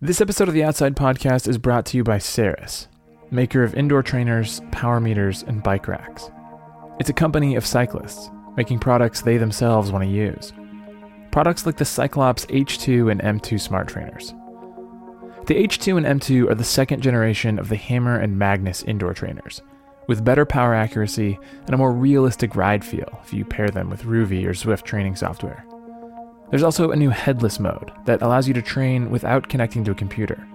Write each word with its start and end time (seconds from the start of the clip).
This 0.00 0.20
episode 0.20 0.46
of 0.46 0.54
the 0.54 0.62
Outside 0.62 0.94
Podcast 0.94 1.48
is 1.48 1.58
brought 1.58 1.84
to 1.86 1.96
you 1.96 2.04
by 2.04 2.18
Saris, 2.18 2.86
maker 3.32 3.64
of 3.64 3.74
indoor 3.74 4.00
trainers, 4.04 4.62
power 4.70 5.00
meters, 5.00 5.42
and 5.42 5.60
bike 5.60 5.88
racks. 5.88 6.30
It's 7.00 7.10
a 7.10 7.12
company 7.12 7.56
of 7.56 7.66
cyclists, 7.66 8.30
making 8.56 8.78
products 8.78 9.22
they 9.22 9.38
themselves 9.38 9.90
want 9.90 10.04
to 10.04 10.08
use. 10.08 10.52
Products 11.32 11.66
like 11.66 11.78
the 11.78 11.84
CycleOps 11.84 12.46
H2 12.46 13.10
and 13.10 13.20
M2 13.20 13.60
smart 13.60 13.88
trainers. 13.88 14.34
The 15.46 15.56
H2 15.66 15.96
and 15.96 16.20
M2 16.20 16.48
are 16.48 16.54
the 16.54 16.62
second 16.62 17.02
generation 17.02 17.58
of 17.58 17.68
the 17.68 17.74
Hammer 17.74 18.20
and 18.20 18.38
Magnus 18.38 18.84
indoor 18.84 19.14
trainers, 19.14 19.62
with 20.06 20.24
better 20.24 20.46
power 20.46 20.74
accuracy 20.74 21.40
and 21.66 21.74
a 21.74 21.76
more 21.76 21.92
realistic 21.92 22.54
ride 22.54 22.84
feel 22.84 23.18
if 23.24 23.32
you 23.32 23.44
pair 23.44 23.68
them 23.68 23.90
with 23.90 24.04
Rouvy 24.04 24.46
or 24.46 24.52
Zwift 24.52 24.84
training 24.84 25.16
software. 25.16 25.66
There's 26.50 26.62
also 26.62 26.90
a 26.90 26.96
new 26.96 27.10
headless 27.10 27.60
mode 27.60 27.92
that 28.06 28.22
allows 28.22 28.48
you 28.48 28.54
to 28.54 28.62
train 28.62 29.10
without 29.10 29.48
connecting 29.48 29.84
to 29.84 29.90
a 29.90 29.94
computer. 29.94 30.46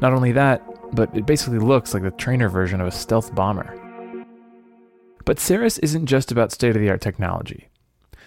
Not 0.00 0.12
only 0.12 0.32
that, 0.32 0.62
but 0.94 1.16
it 1.16 1.24
basically 1.24 1.60
looks 1.60 1.94
like 1.94 2.02
the 2.02 2.10
trainer 2.10 2.48
version 2.48 2.80
of 2.80 2.88
a 2.88 2.92
stealth 2.92 3.34
bomber. 3.34 3.80
But 5.24 5.38
Saris 5.38 5.78
isn't 5.78 6.06
just 6.06 6.32
about 6.32 6.52
state 6.52 6.74
of 6.74 6.82
the 6.82 6.90
art 6.90 7.00
technology. 7.00 7.68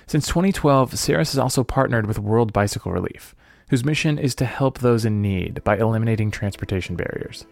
Since 0.08 0.28
2012, 0.28 0.98
Saris 0.98 1.34
has 1.34 1.40
also 1.40 1.64
partnered 1.66 2.08
with 2.08 2.20
World 2.20 2.54
Bicycle 2.54 2.94
Relief, 2.94 3.36
whose 3.70 3.84
mission 3.84 4.18
is 4.18 4.34
to 4.36 4.46
help 4.46 4.80
those 4.80 5.04
in 5.04 5.22
need 5.22 5.62
by 5.66 5.78
eliminating 5.78 6.32
transportation 6.32 6.96
barriers. 6.96 7.46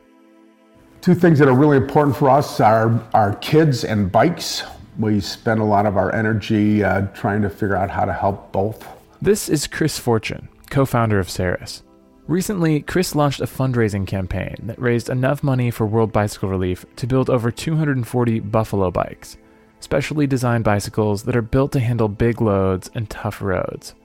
Two 1.01 1.13
things 1.13 1.37
that 1.39 1.49
are 1.49 1.55
really 1.55 1.77
important 1.77 2.15
for 2.15 2.29
us 2.29 2.61
are 2.61 3.05
our 3.13 3.35
kids 3.35 3.83
and 3.83 4.09
bikes. 4.09 4.63
We 4.97 5.19
spend 5.19 5.59
a 5.59 5.65
lot 5.65 5.85
of 5.85 5.97
our 5.97 6.15
energy 6.15 6.83
uh, 6.83 7.07
trying 7.07 7.41
to 7.41 7.49
figure 7.49 7.75
out 7.75 7.91
how 7.91 8.05
to 8.05 8.13
help 8.13 8.53
both. 8.53 8.94
This 9.25 9.49
is 9.49 9.65
Chris 9.65 9.97
Fortune, 9.97 10.49
co 10.69 10.85
founder 10.85 11.17
of 11.17 11.31
Saris. 11.31 11.81
Recently, 12.27 12.81
Chris 12.81 13.15
launched 13.15 13.41
a 13.41 13.45
fundraising 13.45 14.05
campaign 14.05 14.55
that 14.65 14.79
raised 14.79 15.09
enough 15.09 15.41
money 15.41 15.71
for 15.71 15.87
World 15.87 16.11
Bicycle 16.11 16.47
Relief 16.47 16.85
to 16.97 17.07
build 17.07 17.31
over 17.31 17.49
240 17.49 18.39
Buffalo 18.41 18.91
bikes, 18.91 19.37
specially 19.79 20.27
designed 20.27 20.63
bicycles 20.63 21.23
that 21.23 21.35
are 21.35 21.41
built 21.41 21.71
to 21.71 21.79
handle 21.79 22.07
big 22.07 22.39
loads 22.39 22.91
and 22.93 23.09
tough 23.09 23.41
roads. 23.41 23.95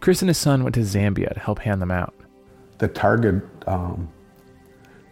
Chris 0.00 0.22
and 0.22 0.30
his 0.30 0.38
son 0.38 0.62
went 0.62 0.74
to 0.76 0.80
Zambia 0.80 1.34
to 1.34 1.40
help 1.40 1.58
hand 1.58 1.82
them 1.82 1.90
out. 1.90 2.14
The 2.78 2.88
target 2.88 3.42
um, 3.66 4.08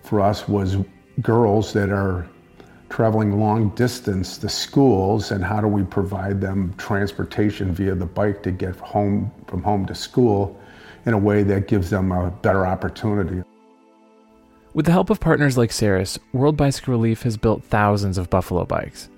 for 0.05 0.23
us 0.23 0.49
was 0.49 0.79
girls 1.21 1.75
that 1.75 1.91
are 1.91 2.27
traveling 2.95 3.41
long 3.41 3.71
distance 3.71 4.39
to 4.39 4.49
schools 4.49 5.33
and 5.33 5.43
how 5.43 5.61
do 5.61 5.67
we 5.67 5.83
provide 5.83 6.41
them 6.41 6.73
transportation 6.79 7.75
via 7.75 7.93
the 7.93 8.07
bike 8.07 8.41
to 8.41 8.53
get 8.53 8.77
home 8.77 9.29
from 9.49 9.61
home 9.65 9.85
to 9.85 9.93
school 9.93 10.57
in 11.05 11.13
a 11.13 11.19
way 11.19 11.43
that 11.43 11.67
gives 11.67 11.91
them 11.91 12.13
a 12.13 12.31
better 12.31 12.65
opportunity. 12.65 13.43
With 14.75 14.87
the 14.87 14.93
help 14.93 15.11
of 15.11 15.19
partners 15.19 15.59
like 15.59 15.73
Saris, 15.73 16.21
World 16.33 16.57
Bicycle 16.57 16.93
Relief 16.93 17.23
has 17.23 17.37
built 17.37 17.65
thousands 17.65 18.17
of 18.17 18.31
Buffalo 18.31 18.65
bikes. 18.65 19.09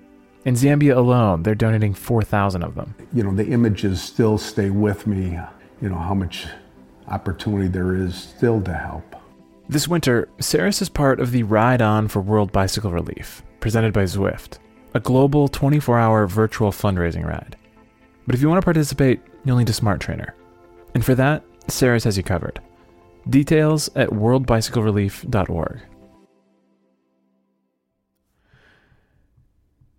In 0.47 0.55
Zambia 0.55 0.97
alone, 0.97 1.43
they're 1.43 1.55
donating 1.55 1.93
4,000 1.93 2.63
of 2.63 2.77
them. 2.77 2.95
You 3.13 3.25
know, 3.25 3.35
the 3.35 3.47
images 3.47 4.03
still 4.03 4.39
stay 4.39 4.71
with 4.71 5.07
me, 5.07 5.39
you 5.83 5.91
know, 5.91 5.99
how 5.99 6.15
much 6.15 6.47
opportunity 7.09 7.69
there 7.69 7.95
is 7.95 8.15
still 8.15 8.63
to 8.63 8.73
help. 8.73 9.17
This 9.69 9.87
winter, 9.87 10.31
Saris 10.39 10.81
is 10.81 10.89
part 10.89 11.21
of 11.21 11.31
the 11.31 11.43
Ride 11.43 11.83
On 11.83 12.09
for 12.09 12.21
World 12.21 12.53
Bicycle 12.53 12.93
Relief, 12.93 13.43
presented 13.67 13.93
by 13.93 14.05
Zwift, 14.05 14.59
a 14.95 15.01
global 15.01 15.49
24 15.49 15.99
hour 15.99 16.29
virtual 16.29 16.71
fundraising 16.71 17.27
ride. 17.27 17.57
But 18.25 18.37
if 18.37 18.41
you 18.41 18.49
want 18.49 18.61
to 18.61 18.65
participate, 18.65 19.21
you'll 19.45 19.57
need 19.57 19.69
a 19.69 19.73
smart 19.73 20.01
trainer. 20.01 20.37
And 20.95 21.05
for 21.05 21.17
that, 21.17 21.43
Saris 21.67 22.05
has 22.05 22.17
you 22.17 22.23
covered. 22.23 22.61
Details 23.29 23.91
at 23.97 24.11
worldbicyclerelief.org. 24.11 25.81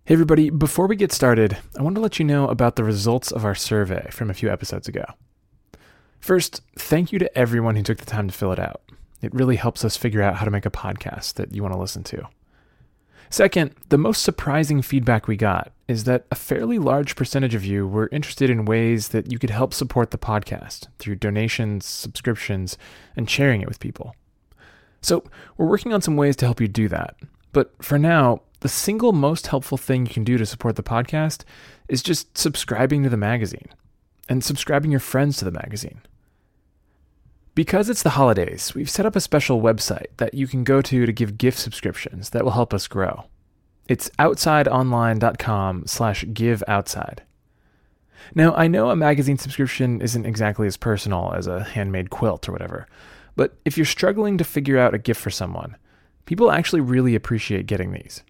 Hey, 0.06 0.14
everybody, 0.14 0.48
before 0.48 0.86
we 0.86 0.96
get 0.96 1.12
started, 1.12 1.58
I 1.78 1.82
want 1.82 1.94
to 1.96 2.00
let 2.00 2.18
you 2.18 2.24
know 2.24 2.48
about 2.48 2.76
the 2.76 2.84
results 2.84 3.30
of 3.30 3.44
our 3.44 3.54
survey 3.54 4.08
from 4.10 4.30
a 4.30 4.34
few 4.34 4.50
episodes 4.50 4.88
ago. 4.88 5.04
First, 6.20 6.62
thank 6.78 7.12
you 7.12 7.18
to 7.18 7.38
everyone 7.38 7.76
who 7.76 7.82
took 7.82 7.98
the 7.98 8.06
time 8.06 8.28
to 8.28 8.34
fill 8.34 8.52
it 8.52 8.58
out. 8.58 8.80
It 9.20 9.34
really 9.34 9.56
helps 9.56 9.84
us 9.84 9.98
figure 9.98 10.22
out 10.22 10.36
how 10.36 10.46
to 10.46 10.50
make 10.50 10.64
a 10.64 10.70
podcast 10.70 11.34
that 11.34 11.54
you 11.54 11.60
want 11.60 11.74
to 11.74 11.78
listen 11.78 12.02
to. 12.04 12.30
Second, 13.30 13.74
the 13.88 13.98
most 13.98 14.22
surprising 14.22 14.80
feedback 14.80 15.28
we 15.28 15.36
got 15.36 15.72
is 15.86 16.04
that 16.04 16.26
a 16.30 16.34
fairly 16.34 16.78
large 16.78 17.14
percentage 17.14 17.54
of 17.54 17.64
you 17.64 17.86
were 17.86 18.08
interested 18.10 18.50
in 18.50 18.64
ways 18.64 19.08
that 19.08 19.30
you 19.30 19.38
could 19.38 19.50
help 19.50 19.74
support 19.74 20.10
the 20.10 20.18
podcast 20.18 20.86
through 20.98 21.16
donations, 21.16 21.86
subscriptions, 21.86 22.78
and 23.16 23.28
sharing 23.28 23.60
it 23.60 23.68
with 23.68 23.80
people. 23.80 24.14
So, 25.00 25.24
we're 25.56 25.68
working 25.68 25.92
on 25.92 26.02
some 26.02 26.16
ways 26.16 26.36
to 26.36 26.44
help 26.44 26.60
you 26.60 26.68
do 26.68 26.88
that. 26.88 27.16
But 27.52 27.72
for 27.82 27.98
now, 27.98 28.42
the 28.60 28.68
single 28.68 29.12
most 29.12 29.46
helpful 29.46 29.78
thing 29.78 30.06
you 30.06 30.12
can 30.12 30.24
do 30.24 30.36
to 30.38 30.46
support 30.46 30.76
the 30.76 30.82
podcast 30.82 31.44
is 31.88 32.02
just 32.02 32.36
subscribing 32.36 33.02
to 33.04 33.08
the 33.08 33.16
magazine 33.16 33.68
and 34.28 34.42
subscribing 34.42 34.90
your 34.90 35.00
friends 35.00 35.36
to 35.38 35.44
the 35.44 35.52
magazine. 35.52 36.00
Because 37.58 37.90
it's 37.90 38.04
the 38.04 38.10
holidays, 38.10 38.72
we've 38.76 38.88
set 38.88 39.04
up 39.04 39.16
a 39.16 39.20
special 39.20 39.60
website 39.60 40.16
that 40.18 40.32
you 40.32 40.46
can 40.46 40.62
go 40.62 40.80
to 40.80 41.04
to 41.04 41.12
give 41.12 41.36
gift 41.36 41.58
subscriptions 41.58 42.30
that 42.30 42.44
will 42.44 42.52
help 42.52 42.72
us 42.72 42.86
grow. 42.86 43.24
It's 43.88 44.08
outsideonline.com 44.20 45.88
slash 45.88 46.24
giveoutside. 46.26 47.18
Now, 48.32 48.54
I 48.54 48.68
know 48.68 48.90
a 48.90 48.94
magazine 48.94 49.38
subscription 49.38 50.00
isn't 50.00 50.24
exactly 50.24 50.68
as 50.68 50.76
personal 50.76 51.32
as 51.34 51.48
a 51.48 51.64
handmade 51.64 52.10
quilt 52.10 52.48
or 52.48 52.52
whatever, 52.52 52.86
but 53.34 53.56
if 53.64 53.76
you're 53.76 53.84
struggling 53.84 54.38
to 54.38 54.44
figure 54.44 54.78
out 54.78 54.94
a 54.94 54.98
gift 54.98 55.20
for 55.20 55.30
someone, 55.30 55.76
people 56.26 56.52
actually 56.52 56.82
really 56.82 57.16
appreciate 57.16 57.66
getting 57.66 57.90
these. 57.90 58.22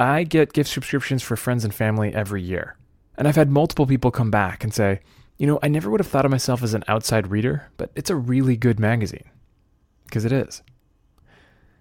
I 0.00 0.24
get 0.24 0.52
gift 0.52 0.70
subscriptions 0.70 1.22
for 1.22 1.36
friends 1.36 1.64
and 1.64 1.72
family 1.72 2.12
every 2.12 2.42
year, 2.42 2.76
and 3.16 3.28
I've 3.28 3.36
had 3.36 3.50
multiple 3.52 3.86
people 3.86 4.10
come 4.10 4.32
back 4.32 4.64
and 4.64 4.74
say, 4.74 4.98
you 5.38 5.46
know, 5.46 5.58
I 5.62 5.68
never 5.68 5.90
would 5.90 6.00
have 6.00 6.06
thought 6.06 6.24
of 6.24 6.30
myself 6.30 6.62
as 6.62 6.74
an 6.74 6.84
outside 6.86 7.28
reader, 7.28 7.70
but 7.76 7.90
it's 7.96 8.10
a 8.10 8.16
really 8.16 8.56
good 8.56 8.78
magazine. 8.78 9.28
Because 10.04 10.24
it 10.24 10.32
is. 10.32 10.62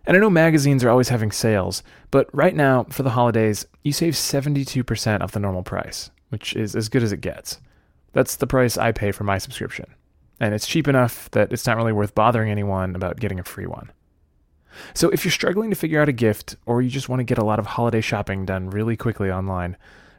And 0.06 0.18
I 0.18 0.20
know 0.20 0.30
magazines 0.30 0.84
are 0.84 0.90
always 0.90 1.10
having 1.10 1.32
sales, 1.32 1.84
but 2.12 2.34
right 2.34 2.56
now, 2.56 2.86
for 2.86 3.04
the 3.04 3.12
holidays, 3.12 3.66
you 3.84 3.94
save 3.94 4.16
72% 4.16 5.22
off 5.22 5.32
the 5.32 5.40
normal 5.40 5.64
price, 5.64 6.10
which 6.30 6.56
is 6.56 6.76
as 6.76 6.90
good 6.90 7.04
as 7.04 7.12
it 7.12 7.22
gets. 7.22 7.60
That's 8.12 8.36
the 8.36 8.48
price 8.48 8.78
I 8.78 8.92
pay 8.92 9.12
for 9.12 9.24
my 9.24 9.38
subscription. 9.38 9.86
And 10.40 10.54
it's 10.54 10.68
cheap 10.68 10.88
enough 10.88 11.30
that 11.32 11.54
it's 11.54 11.66
not 11.66 11.78
really 11.78 11.94
worth 11.94 12.16
bothering 12.16 12.52
anyone 12.52 12.96
about 12.96 13.20
getting 13.20 13.40
a 13.40 13.44
free 13.44 13.68
one. 13.68 13.92
So 14.94 15.10
if 15.10 15.24
you're 15.24 15.32
struggling 15.32 15.70
to 15.70 15.76
figure 15.76 16.02
out 16.02 16.10
a 16.10 16.14
gift, 16.14 16.58
or 16.66 16.82
you 16.82 16.90
just 16.90 17.08
want 17.08 17.20
to 17.20 17.24
get 17.24 17.38
a 17.38 17.46
lot 17.46 17.60
of 17.60 17.68
holiday 17.68 18.02
shopping 18.02 18.46
done 18.46 18.72
really 18.72 18.98
quickly 18.98 19.32
online, 19.32 19.78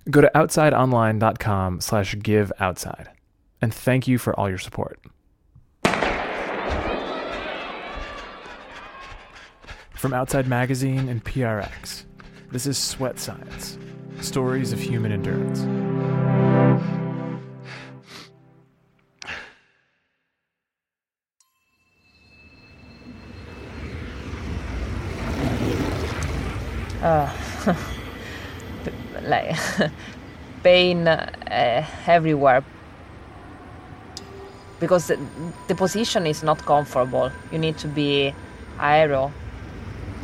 go 0.09 0.21
to 0.21 0.31
outsideonline.com 0.35 1.81
slash 1.81 2.15
giveoutside 2.15 3.09
and 3.61 3.73
thank 3.73 4.07
you 4.09 4.19
for 4.19 4.39
all 4.39 4.49
your 4.49 4.59
support. 4.59 5.01
From 9.95 10.13
Outside 10.13 10.47
Magazine 10.47 11.09
and 11.09 11.25
PRX, 11.25 12.05
this 12.51 12.67
is 12.67 12.77
Sweat 12.77 13.19
Science 13.19 13.79
Stories 14.21 14.73
of 14.73 14.81
Human 14.81 15.13
Endurance. 15.13 15.63
Uh, 27.03 27.31
like 29.23 29.57
pain 30.63 31.07
uh, 31.09 31.87
everywhere 32.07 32.65
because 34.81 35.09
the 35.69 35.75
position 35.75 36.27
is 36.27 36.43
not 36.43 36.59
comfortable. 36.65 37.31
You 37.53 37.59
need 37.59 37.79
to 37.79 37.89
be 37.89 38.35
aero. 38.81 39.33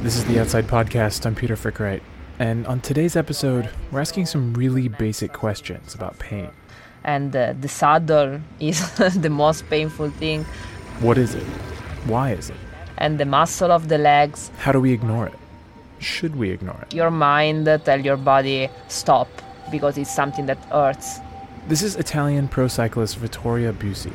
This 0.00 0.16
is 0.16 0.24
the 0.24 0.40
Outside 0.40 0.66
Podcast. 0.66 1.26
I'm 1.26 1.34
Peter 1.34 1.56
Frick-Wright. 1.56 2.02
And 2.38 2.66
on 2.66 2.80
today's 2.80 3.16
episode, 3.16 3.68
we're 3.92 4.00
asking 4.00 4.26
some 4.26 4.54
really 4.54 4.88
basic 4.88 5.32
questions 5.32 5.94
about 5.94 6.18
pain. 6.18 6.50
And 7.04 7.34
uh, 7.36 7.54
the 7.60 7.68
saddle 7.68 8.40
is 8.58 8.90
the 9.16 9.30
most 9.30 9.68
painful 9.68 10.10
thing. 10.10 10.44
What 11.00 11.18
is 11.18 11.34
it? 11.34 11.44
Why 12.06 12.32
is 12.32 12.50
it? 12.50 12.56
And 12.96 13.18
the 13.18 13.26
muscle 13.26 13.70
of 13.70 13.88
the 13.88 13.98
legs. 13.98 14.50
How 14.58 14.72
do 14.72 14.80
we 14.80 14.92
ignore 14.92 15.26
it? 15.26 15.38
Should 15.98 16.36
we 16.36 16.50
ignore 16.50 16.80
it? 16.82 16.94
Your 16.94 17.10
mind 17.10 17.66
tell 17.84 18.00
your 18.00 18.16
body 18.16 18.70
stop 18.88 19.28
because 19.70 19.98
it's 19.98 20.14
something 20.14 20.46
that 20.46 20.58
hurts. 20.66 21.20
This 21.68 21.82
is 21.82 21.96
Italian 21.96 22.48
pro 22.48 22.66
cyclist 22.66 23.16
Vittoria 23.16 23.72
Bussi, 23.72 24.12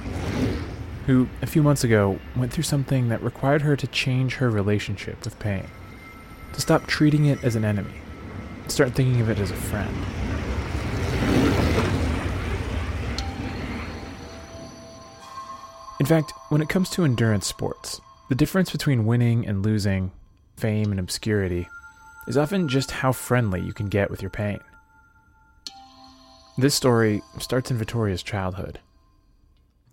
who 1.05 1.27
a 1.41 1.45
few 1.45 1.63
months 1.63 1.83
ago 1.83 2.19
went 2.35 2.51
through 2.51 2.63
something 2.63 3.09
that 3.09 3.23
required 3.23 3.61
her 3.61 3.75
to 3.77 3.87
change 3.87 4.35
her 4.35 4.49
relationship 4.49 5.23
with 5.23 5.39
pain, 5.39 5.65
to 6.53 6.61
stop 6.61 6.85
treating 6.87 7.25
it 7.25 7.43
as 7.43 7.55
an 7.55 7.63
enemy, 7.63 7.93
start 8.67 8.93
thinking 8.93 9.21
of 9.21 9.29
it 9.29 9.39
as 9.39 9.51
a 9.51 9.55
friend. 9.55 9.95
In 15.99 16.05
fact, 16.05 16.33
when 16.49 16.61
it 16.61 16.67
comes 16.67 16.89
to 16.91 17.05
endurance 17.05 17.47
sports, 17.47 18.01
The 18.27 18.33
difference 18.33 18.71
between 18.71 19.05
winning 19.05 19.45
and 19.45 19.63
losing, 19.63 20.11
fame 20.57 20.89
and 20.89 20.99
obscurity, 20.99 21.69
is 22.27 22.37
often 22.37 22.67
just 22.67 22.89
how 22.89 23.11
friendly 23.11 23.61
you 23.61 23.71
can 23.71 23.87
get 23.87 24.09
with 24.09 24.23
your 24.23 24.31
pain. 24.31 24.59
This 26.57 26.73
story 26.73 27.21
starts 27.39 27.69
in 27.69 27.77
Vittoria's 27.77 28.23
childhood. 28.23 28.79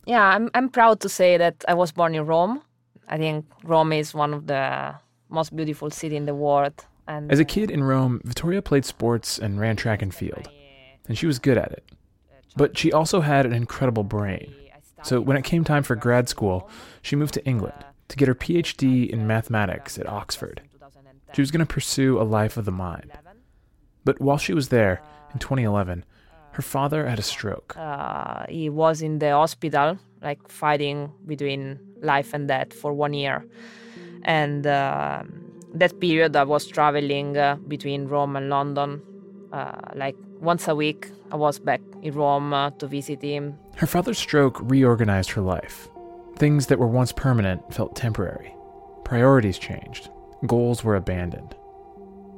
Yeah, 0.06 0.22
I'm, 0.22 0.50
I'm 0.54 0.68
proud 0.68 1.00
to 1.00 1.08
say 1.08 1.36
that 1.36 1.64
I 1.68 1.74
was 1.74 1.92
born 1.92 2.14
in 2.14 2.26
Rome. 2.26 2.62
I 3.08 3.18
think 3.18 3.46
Rome 3.64 3.92
is 3.92 4.14
one 4.14 4.32
of 4.32 4.46
the 4.46 4.94
most 5.28 5.54
beautiful 5.54 5.90
cities 5.90 6.16
in 6.16 6.26
the 6.26 6.34
world. 6.34 6.86
And 7.08 7.30
As 7.32 7.40
a 7.40 7.44
kid 7.44 7.70
in 7.70 7.82
Rome, 7.82 8.20
Vittoria 8.24 8.62
played 8.62 8.84
sports 8.84 9.38
and 9.38 9.58
ran 9.58 9.76
track 9.76 10.02
and 10.02 10.14
field, 10.14 10.48
and 11.08 11.18
she 11.18 11.26
was 11.26 11.38
good 11.38 11.58
at 11.58 11.72
it. 11.72 11.84
But 12.56 12.78
she 12.78 12.92
also 12.92 13.20
had 13.20 13.44
an 13.46 13.52
incredible 13.52 14.04
brain. 14.04 14.54
So 15.02 15.20
when 15.20 15.36
it 15.36 15.42
came 15.42 15.64
time 15.64 15.82
for 15.82 15.96
grad 15.96 16.28
school, 16.28 16.70
she 17.00 17.16
moved 17.16 17.34
to 17.34 17.44
England 17.44 17.84
to 18.08 18.16
get 18.16 18.28
her 18.28 18.34
PhD 18.34 19.08
in 19.08 19.26
mathematics 19.26 19.98
at 19.98 20.08
Oxford. 20.08 20.60
She 21.34 21.42
was 21.42 21.50
going 21.50 21.64
to 21.66 21.74
pursue 21.74 22.20
a 22.20 22.22
life 22.22 22.56
of 22.56 22.66
the 22.66 22.70
mind. 22.72 23.10
But 24.04 24.20
while 24.20 24.38
she 24.38 24.52
was 24.52 24.68
there, 24.68 25.02
in 25.32 25.38
2011, 25.38 26.04
her 26.52 26.62
father 26.62 27.06
had 27.06 27.18
a 27.18 27.22
stroke. 27.22 27.74
uh, 27.76 28.44
he 28.48 28.68
was 28.70 29.02
in 29.02 29.18
the 29.18 29.30
hospital, 29.30 29.98
like 30.22 30.48
fighting 30.48 31.10
between 31.26 31.78
life 32.02 32.34
and 32.34 32.48
death 32.48 32.72
for 32.72 32.92
one 32.92 33.14
year. 33.14 33.44
And 34.24 34.66
uh, 34.66 35.22
that 35.74 35.98
period, 36.00 36.36
I 36.36 36.44
was 36.44 36.66
traveling 36.66 37.36
uh, 37.36 37.56
between 37.68 38.06
Rome 38.06 38.36
and 38.36 38.48
London. 38.48 39.02
Uh, 39.52 39.72
like 39.94 40.16
once 40.40 40.68
a 40.68 40.74
week, 40.74 41.10
I 41.30 41.36
was 41.36 41.58
back 41.58 41.80
in 42.02 42.14
Rome 42.14 42.52
uh, 42.52 42.70
to 42.78 42.86
visit 42.86 43.22
him. 43.22 43.58
Her 43.76 43.86
father's 43.86 44.18
stroke 44.18 44.58
reorganized 44.62 45.30
her 45.30 45.40
life. 45.42 45.88
Things 46.36 46.66
that 46.66 46.78
were 46.78 46.86
once 46.86 47.12
permanent 47.12 47.72
felt 47.72 47.96
temporary. 47.96 48.54
Priorities 49.04 49.58
changed. 49.58 50.10
Goals 50.46 50.84
were 50.84 50.96
abandoned. 50.96 51.54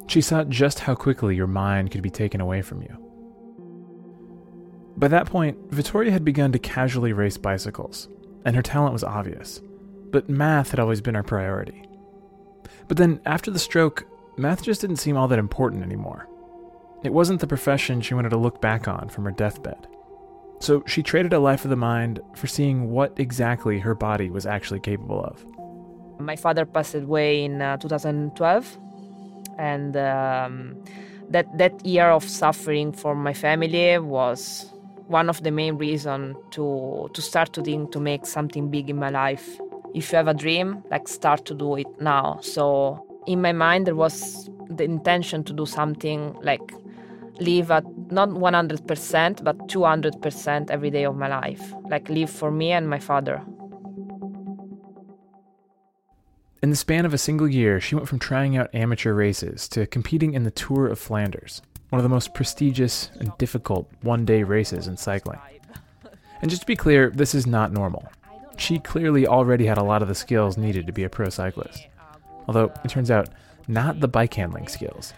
She 0.06 0.20
saw 0.20 0.44
just 0.44 0.80
how 0.80 0.94
quickly 0.94 1.34
your 1.36 1.46
mind 1.46 1.90
could 1.90 2.02
be 2.02 2.10
taken 2.10 2.40
away 2.40 2.62
from 2.62 2.82
you. 2.82 2.96
By 4.96 5.08
that 5.08 5.26
point, 5.26 5.58
Vittoria 5.70 6.12
had 6.12 6.24
begun 6.24 6.52
to 6.52 6.58
casually 6.58 7.12
race 7.12 7.36
bicycles, 7.36 8.08
and 8.44 8.54
her 8.54 8.62
talent 8.62 8.92
was 8.92 9.04
obvious. 9.04 9.60
But 10.10 10.28
math 10.28 10.70
had 10.70 10.78
always 10.78 11.00
been 11.00 11.16
her 11.16 11.22
priority. 11.24 11.88
But 12.86 12.96
then, 12.96 13.20
after 13.26 13.50
the 13.50 13.58
stroke, 13.58 14.06
math 14.36 14.62
just 14.62 14.80
didn't 14.80 14.96
seem 14.96 15.16
all 15.16 15.28
that 15.28 15.38
important 15.38 15.82
anymore. 15.82 16.28
It 17.02 17.12
wasn't 17.12 17.40
the 17.40 17.46
profession 17.46 18.00
she 18.00 18.14
wanted 18.14 18.30
to 18.30 18.36
look 18.36 18.60
back 18.60 18.86
on 18.86 19.08
from 19.08 19.24
her 19.24 19.30
deathbed. 19.30 19.88
So 20.60 20.84
she 20.86 21.02
traded 21.02 21.32
a 21.32 21.40
life 21.40 21.64
of 21.64 21.70
the 21.70 21.76
mind 21.76 22.20
for 22.34 22.46
seeing 22.46 22.90
what 22.90 23.12
exactly 23.18 23.80
her 23.80 23.94
body 23.94 24.30
was 24.30 24.46
actually 24.46 24.80
capable 24.80 25.22
of. 25.22 25.44
My 26.20 26.36
father 26.36 26.64
passed 26.64 26.94
away 26.94 27.44
in 27.44 27.60
uh, 27.60 27.76
2012, 27.78 28.78
and 29.58 29.96
um, 29.96 30.82
that 31.28 31.46
that 31.58 31.84
year 31.84 32.06
of 32.06 32.24
suffering 32.24 32.92
for 32.92 33.14
my 33.14 33.34
family 33.34 33.98
was 33.98 34.72
one 35.06 35.28
of 35.28 35.42
the 35.42 35.50
main 35.50 35.76
reasons 35.76 36.36
to 36.52 37.08
to 37.12 37.22
start 37.22 37.52
to 37.52 37.62
think 37.62 37.92
to 37.92 38.00
make 38.00 38.26
something 38.26 38.70
big 38.70 38.90
in 38.90 38.96
my 38.96 39.10
life. 39.10 39.60
If 39.94 40.10
you 40.10 40.16
have 40.16 40.28
a 40.28 40.34
dream, 40.34 40.82
like 40.90 41.06
start 41.08 41.44
to 41.46 41.54
do 41.54 41.76
it 41.76 41.86
now. 42.00 42.38
So 42.40 43.04
in 43.26 43.40
my 43.40 43.52
mind 43.52 43.86
there 43.86 43.94
was 43.94 44.50
the 44.68 44.84
intention 44.84 45.44
to 45.44 45.52
do 45.52 45.66
something 45.66 46.36
like 46.42 46.72
live 47.40 47.70
at 47.70 47.84
not 48.10 48.28
100% 48.28 49.44
but 49.44 49.58
200% 49.68 50.70
every 50.70 50.90
day 50.90 51.04
of 51.04 51.16
my 51.16 51.28
life 51.28 51.74
like 51.90 52.08
live 52.08 52.30
for 52.30 52.50
me 52.50 52.70
and 52.70 52.88
my 52.88 52.98
father 52.98 53.42
In 56.62 56.70
the 56.70 56.76
span 56.76 57.04
of 57.04 57.12
a 57.12 57.18
single 57.18 57.46
year, 57.46 57.78
she 57.78 57.94
went 57.94 58.08
from 58.08 58.18
trying 58.18 58.56
out 58.56 58.74
amateur 58.74 59.12
races 59.12 59.68
to 59.68 59.86
competing 59.86 60.32
in 60.32 60.44
the 60.44 60.50
Tour 60.50 60.86
of 60.86 60.98
Flanders, 60.98 61.60
one 61.94 62.00
of 62.00 62.02
the 62.02 62.08
most 62.18 62.34
prestigious 62.34 63.08
and 63.20 63.30
difficult 63.38 63.88
one 64.02 64.24
day 64.24 64.42
races 64.42 64.88
in 64.88 64.96
cycling. 64.96 65.38
And 66.42 66.50
just 66.50 66.62
to 66.62 66.66
be 66.66 66.74
clear, 66.74 67.08
this 67.10 67.36
is 67.36 67.46
not 67.46 67.70
normal. 67.72 68.02
She 68.56 68.80
clearly 68.80 69.28
already 69.28 69.66
had 69.66 69.78
a 69.78 69.84
lot 69.84 70.02
of 70.02 70.08
the 70.08 70.14
skills 70.16 70.56
needed 70.56 70.88
to 70.88 70.92
be 70.92 71.04
a 71.04 71.08
pro 71.08 71.28
cyclist. 71.28 71.86
Although, 72.48 72.72
it 72.84 72.88
turns 72.90 73.12
out, 73.12 73.28
not 73.68 74.00
the 74.00 74.08
bike 74.08 74.34
handling 74.34 74.66
skills. 74.66 75.14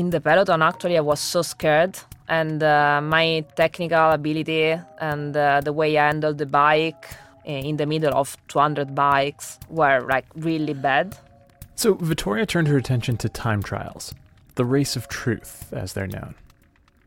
in 0.00 0.10
the 0.14 0.20
peloton 0.20 0.62
actually 0.62 0.96
i 0.96 1.00
was 1.12 1.18
so 1.34 1.40
scared 1.42 1.94
and 2.28 2.62
uh, 2.62 3.00
my 3.16 3.44
technical 3.62 4.06
ability 4.20 4.66
and 5.10 5.36
uh, 5.36 5.60
the 5.68 5.72
way 5.72 5.90
i 5.98 6.06
handled 6.10 6.38
the 6.38 6.46
bike 6.46 7.04
uh, 7.48 7.68
in 7.70 7.76
the 7.76 7.86
middle 7.92 8.14
of 8.22 8.28
200 8.46 8.94
bikes 8.94 9.58
were 9.68 9.98
like 10.14 10.26
really 10.48 10.74
bad 10.88 11.06
So, 11.82 11.88
Vittoria 12.10 12.44
turned 12.46 12.68
her 12.68 12.76
attention 12.84 13.14
to 13.22 13.28
time 13.28 13.62
trials, 13.70 14.04
the 14.60 14.64
race 14.66 14.94
of 14.94 15.08
truth, 15.08 15.72
as 15.72 15.94
they're 15.94 16.06
known. 16.06 16.34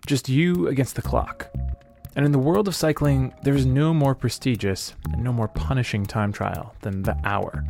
Just 0.07 0.27
you 0.27 0.67
against 0.69 0.95
the 0.95 1.03
clock. 1.03 1.51
And 2.15 2.25
in 2.25 2.31
the 2.31 2.39
world 2.39 2.67
of 2.67 2.73
cycling, 2.73 3.31
there 3.43 3.53
is 3.53 3.63
no 3.63 3.93
more 3.93 4.15
prestigious 4.15 4.95
and 5.11 5.23
no 5.23 5.31
more 5.31 5.47
punishing 5.47 6.03
time 6.03 6.33
trial 6.33 6.73
than 6.81 7.03
the 7.03 7.15
hour. 7.23 7.63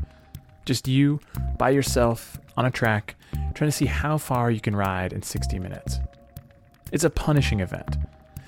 Just 0.63 0.87
you, 0.87 1.19
by 1.57 1.71
yourself, 1.71 2.39
on 2.55 2.65
a 2.65 2.71
track, 2.71 3.17
trying 3.55 3.67
to 3.69 3.75
see 3.75 3.87
how 3.87 4.17
far 4.17 4.49
you 4.49 4.61
can 4.61 4.73
ride 4.73 5.11
in 5.11 5.21
60 5.21 5.59
minutes. 5.59 5.99
It's 6.93 7.03
a 7.03 7.09
punishing 7.09 7.59
event. 7.59 7.97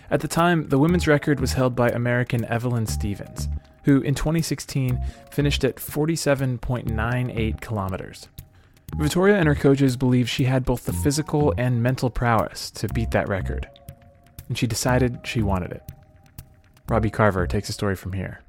At 0.09 0.21
the 0.21 0.29
time, 0.29 0.69
the 0.69 0.79
women's 0.79 1.05
record 1.05 1.41
was 1.41 1.51
held 1.51 1.75
by 1.75 1.89
American 1.89 2.45
Evelyn 2.45 2.85
Stevens, 2.85 3.49
who 3.83 3.99
in 3.99 4.15
2016 4.15 5.03
finished 5.31 5.65
at 5.65 5.75
47.98 5.75 7.59
kilometers. 7.59 8.29
Vittoria 8.97 9.37
and 9.37 9.47
her 9.47 9.55
coaches 9.55 9.97
believed 9.97 10.29
she 10.29 10.45
had 10.45 10.63
both 10.63 10.85
the 10.85 10.93
physical 10.93 11.53
and 11.57 11.83
mental 11.83 12.09
prowess 12.09 12.71
to 12.71 12.87
beat 12.89 13.11
that 13.11 13.27
record, 13.27 13.67
and 14.47 14.57
she 14.57 14.67
decided 14.67 15.19
she 15.25 15.41
wanted 15.41 15.71
it. 15.71 15.83
Robbie 16.87 17.09
Carver 17.09 17.45
takes 17.45 17.67
the 17.67 17.73
story 17.73 17.95
from 17.95 18.13
here. 18.13 18.41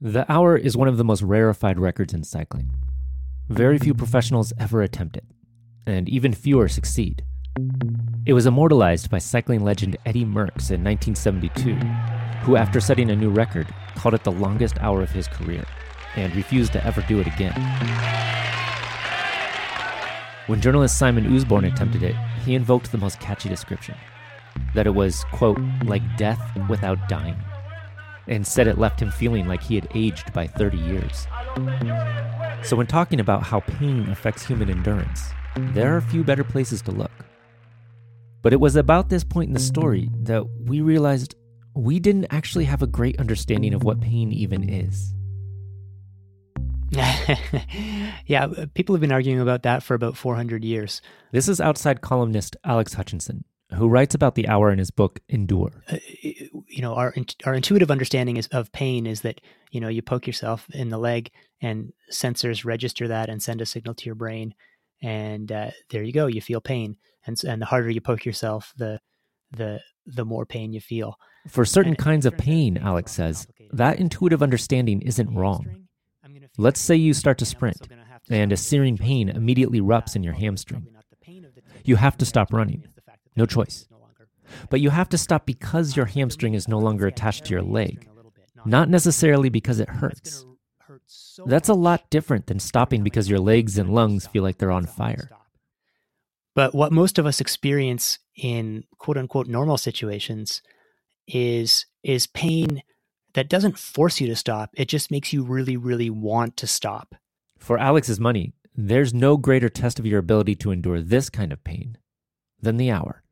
The 0.00 0.30
hour 0.32 0.56
is 0.56 0.76
one 0.76 0.88
of 0.88 0.96
the 0.96 1.04
most 1.04 1.20
rarefied 1.20 1.78
records 1.78 2.14
in 2.14 2.24
cycling. 2.24 2.70
Very 3.50 3.78
few 3.78 3.92
professionals 3.92 4.54
ever 4.58 4.80
attempt 4.80 5.18
it, 5.18 5.26
and 5.86 6.08
even 6.08 6.32
fewer 6.32 6.68
succeed. 6.68 7.24
It 8.24 8.32
was 8.32 8.46
immortalized 8.46 9.10
by 9.10 9.18
cycling 9.18 9.62
legend 9.62 9.98
Eddie 10.06 10.24
Merckx 10.24 10.70
in 10.70 10.82
1972, 10.82 11.74
who, 12.44 12.56
after 12.56 12.80
setting 12.80 13.10
a 13.10 13.16
new 13.16 13.28
record, 13.28 13.66
called 13.96 14.14
it 14.14 14.24
the 14.24 14.32
longest 14.32 14.78
hour 14.80 15.02
of 15.02 15.10
his 15.10 15.28
career 15.28 15.66
and 16.16 16.34
refused 16.34 16.72
to 16.72 16.84
ever 16.84 17.02
do 17.02 17.20
it 17.20 17.26
again. 17.26 17.52
When 20.46 20.60
journalist 20.60 20.98
Simon 20.98 21.34
Usborne 21.34 21.64
attempted 21.64 22.02
it, 22.02 22.16
he 22.44 22.54
invoked 22.54 22.90
the 22.90 22.98
most 22.98 23.20
catchy 23.20 23.48
description 23.48 23.96
that 24.74 24.86
it 24.86 24.94
was, 24.94 25.24
quote, 25.32 25.60
like 25.84 26.02
death 26.16 26.40
without 26.68 27.08
dying 27.08 27.36
and 28.30 28.46
said 28.46 28.66
it 28.66 28.78
left 28.78 29.00
him 29.00 29.10
feeling 29.10 29.46
like 29.46 29.62
he 29.62 29.74
had 29.74 29.88
aged 29.94 30.32
by 30.32 30.46
30 30.46 30.78
years. 30.78 31.26
So, 32.62 32.76
when 32.76 32.86
talking 32.86 33.20
about 33.20 33.42
how 33.42 33.60
pain 33.60 34.08
affects 34.08 34.46
human 34.46 34.70
endurance, 34.70 35.30
there 35.56 35.96
are 35.96 36.00
few 36.00 36.22
better 36.22 36.44
places 36.44 36.80
to 36.82 36.92
look. 36.92 37.10
But 38.42 38.52
it 38.52 38.60
was 38.60 38.76
about 38.76 39.08
this 39.08 39.24
point 39.24 39.48
in 39.48 39.54
the 39.54 39.60
story 39.60 40.10
that 40.22 40.44
we 40.64 40.80
realized 40.80 41.34
we 41.74 41.98
didn't 41.98 42.26
actually 42.30 42.64
have 42.64 42.82
a 42.82 42.86
great 42.86 43.18
understanding 43.20 43.74
of 43.74 43.82
what 43.82 44.00
pain 44.00 44.32
even 44.32 44.68
is. 44.68 45.14
yeah, 48.26 48.46
people 48.74 48.94
have 48.94 49.00
been 49.00 49.12
arguing 49.12 49.40
about 49.40 49.62
that 49.62 49.82
for 49.82 49.94
about 49.94 50.16
400 50.16 50.64
years. 50.64 51.00
This 51.32 51.48
is 51.48 51.60
outside 51.60 52.00
columnist 52.00 52.56
Alex 52.64 52.94
Hutchinson, 52.94 53.44
who 53.74 53.88
writes 53.88 54.14
about 54.14 54.34
the 54.34 54.48
hour 54.48 54.72
in 54.72 54.78
his 54.78 54.90
book 54.90 55.20
Endure. 55.28 55.70
Uh, 55.88 55.98
you 56.22 56.82
know, 56.82 56.94
our 56.94 57.14
our 57.44 57.54
intuitive 57.54 57.90
understanding 57.90 58.36
is, 58.36 58.48
of 58.48 58.72
pain 58.72 59.06
is 59.06 59.20
that 59.20 59.40
you 59.70 59.80
know 59.80 59.88
you 59.88 60.02
poke 60.02 60.26
yourself 60.26 60.66
in 60.70 60.88
the 60.88 60.98
leg 60.98 61.30
and 61.60 61.92
sensors 62.10 62.64
register 62.64 63.06
that 63.08 63.28
and 63.28 63.42
send 63.42 63.60
a 63.60 63.66
signal 63.66 63.94
to 63.94 64.06
your 64.06 64.14
brain, 64.14 64.54
and 65.02 65.52
uh, 65.52 65.70
there 65.90 66.02
you 66.02 66.12
go, 66.12 66.26
you 66.26 66.40
feel 66.40 66.60
pain, 66.60 66.96
and 67.26 67.40
and 67.44 67.62
the 67.62 67.66
harder 67.66 67.90
you 67.90 68.00
poke 68.00 68.24
yourself, 68.24 68.72
the 68.76 69.00
the 69.52 69.80
the 70.06 70.24
more 70.24 70.46
pain 70.46 70.72
you 70.72 70.80
feel. 70.80 71.16
For 71.48 71.64
certain 71.64 71.96
kinds 71.96 72.26
of 72.26 72.36
pain, 72.36 72.76
Alex 72.76 73.12
says, 73.12 73.46
that 73.72 73.98
intuitive 73.98 74.42
understanding 74.42 75.00
isn't 75.00 75.34
wrong. 75.34 75.86
Let's 76.60 76.78
say 76.78 76.94
you 76.94 77.14
start 77.14 77.38
to 77.38 77.46
sprint, 77.46 77.88
and 78.28 78.52
a 78.52 78.56
searing 78.56 78.98
pain 78.98 79.30
immediately 79.30 79.80
erupts 79.80 80.14
in 80.14 80.22
your 80.22 80.34
hamstring. 80.34 80.88
You 81.86 81.96
have 81.96 82.18
to 82.18 82.26
stop 82.26 82.52
running. 82.52 82.84
No 83.34 83.46
choice. 83.46 83.88
But 84.68 84.82
you 84.82 84.90
have 84.90 85.08
to 85.08 85.16
stop 85.16 85.46
because 85.46 85.96
your 85.96 86.04
hamstring 86.04 86.52
is 86.52 86.68
no 86.68 86.78
longer 86.78 87.06
attached 87.06 87.46
to 87.46 87.52
your 87.52 87.62
leg, 87.62 88.06
not 88.66 88.90
necessarily 88.90 89.48
because 89.48 89.80
it 89.80 89.88
hurts. 89.88 90.44
That's 91.46 91.70
a 91.70 91.74
lot 91.74 92.10
different 92.10 92.46
than 92.46 92.60
stopping 92.60 93.02
because 93.02 93.30
your 93.30 93.40
legs 93.40 93.78
and 93.78 93.94
lungs 93.94 94.26
feel 94.26 94.42
like 94.42 94.58
they're 94.58 94.70
on 94.70 94.84
fire. 94.84 95.30
But 96.54 96.74
what 96.74 96.92
most 96.92 97.18
of 97.18 97.24
us 97.24 97.40
experience 97.40 98.18
in 98.36 98.84
quote 98.98 99.16
unquote 99.16 99.46
normal 99.46 99.78
situations 99.78 100.60
is 101.26 101.86
is 102.02 102.26
pain 102.26 102.82
that 103.34 103.48
doesn't 103.48 103.78
force 103.78 104.20
you 104.20 104.26
to 104.28 104.36
stop. 104.36 104.70
It 104.74 104.88
just 104.88 105.10
makes 105.10 105.32
you 105.32 105.42
really, 105.42 105.76
really 105.76 106.10
want 106.10 106.56
to 106.58 106.66
stop. 106.66 107.14
For 107.58 107.78
Alex's 107.78 108.18
money, 108.18 108.54
there's 108.76 109.12
no 109.12 109.36
greater 109.36 109.68
test 109.68 109.98
of 109.98 110.06
your 110.06 110.18
ability 110.18 110.54
to 110.56 110.70
endure 110.70 111.00
this 111.00 111.28
kind 111.28 111.52
of 111.52 111.62
pain 111.62 111.98
than 112.60 112.76
the 112.76 112.90
hour. 112.90 113.22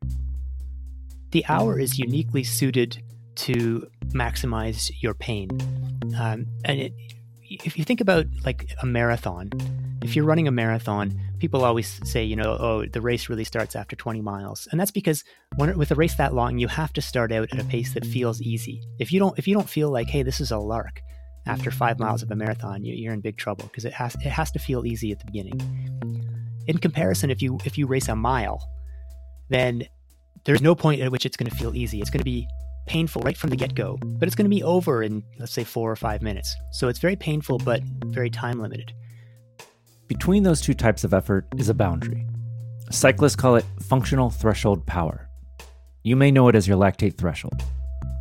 The 1.30 1.44
hour 1.46 1.78
is 1.78 1.98
uniquely 1.98 2.44
suited 2.44 3.02
to 3.36 3.88
maximize 4.08 4.90
your 5.00 5.14
pain. 5.14 5.50
Um, 6.18 6.46
and 6.64 6.80
it, 6.80 6.92
if 7.50 7.78
you 7.78 7.84
think 7.84 8.00
about 8.00 8.26
like 8.44 8.74
a 8.82 8.86
marathon, 8.86 9.50
if 10.02 10.14
you're 10.14 10.24
running 10.24 10.48
a 10.48 10.52
marathon, 10.52 11.18
people 11.38 11.64
always 11.64 12.00
say, 12.04 12.22
you 12.22 12.36
know, 12.36 12.56
oh, 12.58 12.84
the 12.86 13.00
race 13.00 13.28
really 13.28 13.44
starts 13.44 13.74
after 13.74 13.96
20 13.96 14.20
miles, 14.20 14.68
and 14.70 14.80
that's 14.80 14.90
because 14.90 15.24
when 15.56 15.76
with 15.76 15.90
a 15.90 15.94
race 15.94 16.14
that 16.16 16.34
long, 16.34 16.58
you 16.58 16.68
have 16.68 16.92
to 16.94 17.02
start 17.02 17.32
out 17.32 17.52
at 17.52 17.60
a 17.60 17.64
pace 17.64 17.94
that 17.94 18.06
feels 18.06 18.40
easy. 18.40 18.82
If 18.98 19.12
you 19.12 19.18
don't, 19.18 19.38
if 19.38 19.48
you 19.48 19.54
don't 19.54 19.68
feel 19.68 19.90
like, 19.90 20.08
hey, 20.08 20.22
this 20.22 20.40
is 20.40 20.50
a 20.50 20.58
lark, 20.58 21.02
after 21.46 21.70
five 21.70 21.98
miles 21.98 22.22
of 22.22 22.30
a 22.30 22.36
marathon, 22.36 22.84
you, 22.84 23.10
are 23.10 23.14
in 23.14 23.20
big 23.20 23.36
trouble 23.36 23.64
because 23.64 23.84
it 23.84 23.92
has 23.92 24.14
it 24.16 24.30
has 24.30 24.50
to 24.52 24.58
feel 24.58 24.86
easy 24.86 25.10
at 25.12 25.18
the 25.18 25.26
beginning. 25.26 25.60
In 26.66 26.78
comparison, 26.78 27.30
if 27.30 27.40
you 27.40 27.58
if 27.64 27.78
you 27.78 27.86
race 27.86 28.08
a 28.08 28.16
mile, 28.16 28.62
then 29.48 29.84
there's 30.44 30.60
no 30.60 30.74
point 30.74 31.00
at 31.00 31.10
which 31.10 31.26
it's 31.26 31.36
going 31.36 31.50
to 31.50 31.56
feel 31.56 31.74
easy. 31.74 32.00
It's 32.00 32.10
going 32.10 32.20
to 32.20 32.24
be 32.24 32.46
painful 32.88 33.22
right 33.22 33.36
from 33.36 33.50
the 33.50 33.56
get 33.56 33.74
go, 33.74 33.98
but 34.02 34.26
it's 34.26 34.34
going 34.34 34.50
to 34.50 34.56
be 34.56 34.62
over 34.62 35.02
in 35.02 35.22
let's 35.38 35.52
say 35.52 35.62
four 35.62 35.92
or 35.92 35.96
five 35.96 36.22
minutes. 36.22 36.56
So 36.72 36.88
it's 36.88 36.98
very 36.98 37.16
painful, 37.16 37.58
but 37.58 37.82
very 38.06 38.30
time 38.30 38.60
limited. 38.60 38.92
Between 40.08 40.42
those 40.42 40.60
two 40.60 40.74
types 40.74 41.04
of 41.04 41.14
effort 41.14 41.46
is 41.58 41.68
a 41.68 41.74
boundary. 41.74 42.26
Cyclists 42.90 43.36
call 43.36 43.56
it 43.56 43.66
functional 43.80 44.30
threshold 44.30 44.86
power. 44.86 45.28
You 46.02 46.16
may 46.16 46.30
know 46.30 46.48
it 46.48 46.56
as 46.56 46.66
your 46.66 46.78
lactate 46.78 47.18
threshold. 47.18 47.62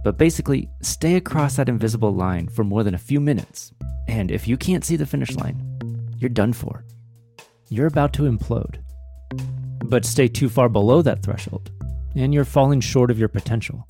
But 0.04 0.18
basically, 0.18 0.70
stay 0.82 1.16
across 1.16 1.56
that 1.56 1.70
invisible 1.70 2.14
line 2.14 2.48
for 2.48 2.64
more 2.64 2.84
than 2.84 2.94
a 2.94 3.00
few 3.00 3.20
minutes, 3.20 3.74
and 4.08 4.32
if 4.32 4.48
you 4.48 4.58
can't 4.58 4.86
see 4.86 4.96
the 4.96 5.06
finish 5.06 5.36
line, 5.36 5.62
you're 6.18 6.30
done 6.30 6.54
for. 6.54 6.86
You're 7.70 7.88
about 7.88 8.14
to 8.14 8.24
implode. 8.24 8.78
But 9.84 10.06
stay 10.06 10.28
too 10.28 10.50
far 10.50 10.70
below 10.70 11.02
that 11.02 11.24
threshold, 11.24 11.72
and 12.16 12.34
you're 12.34 12.46
falling 12.46 12.80
short 12.80 13.12
of 13.12 13.20
your 13.20 13.28
potential. 13.28 13.88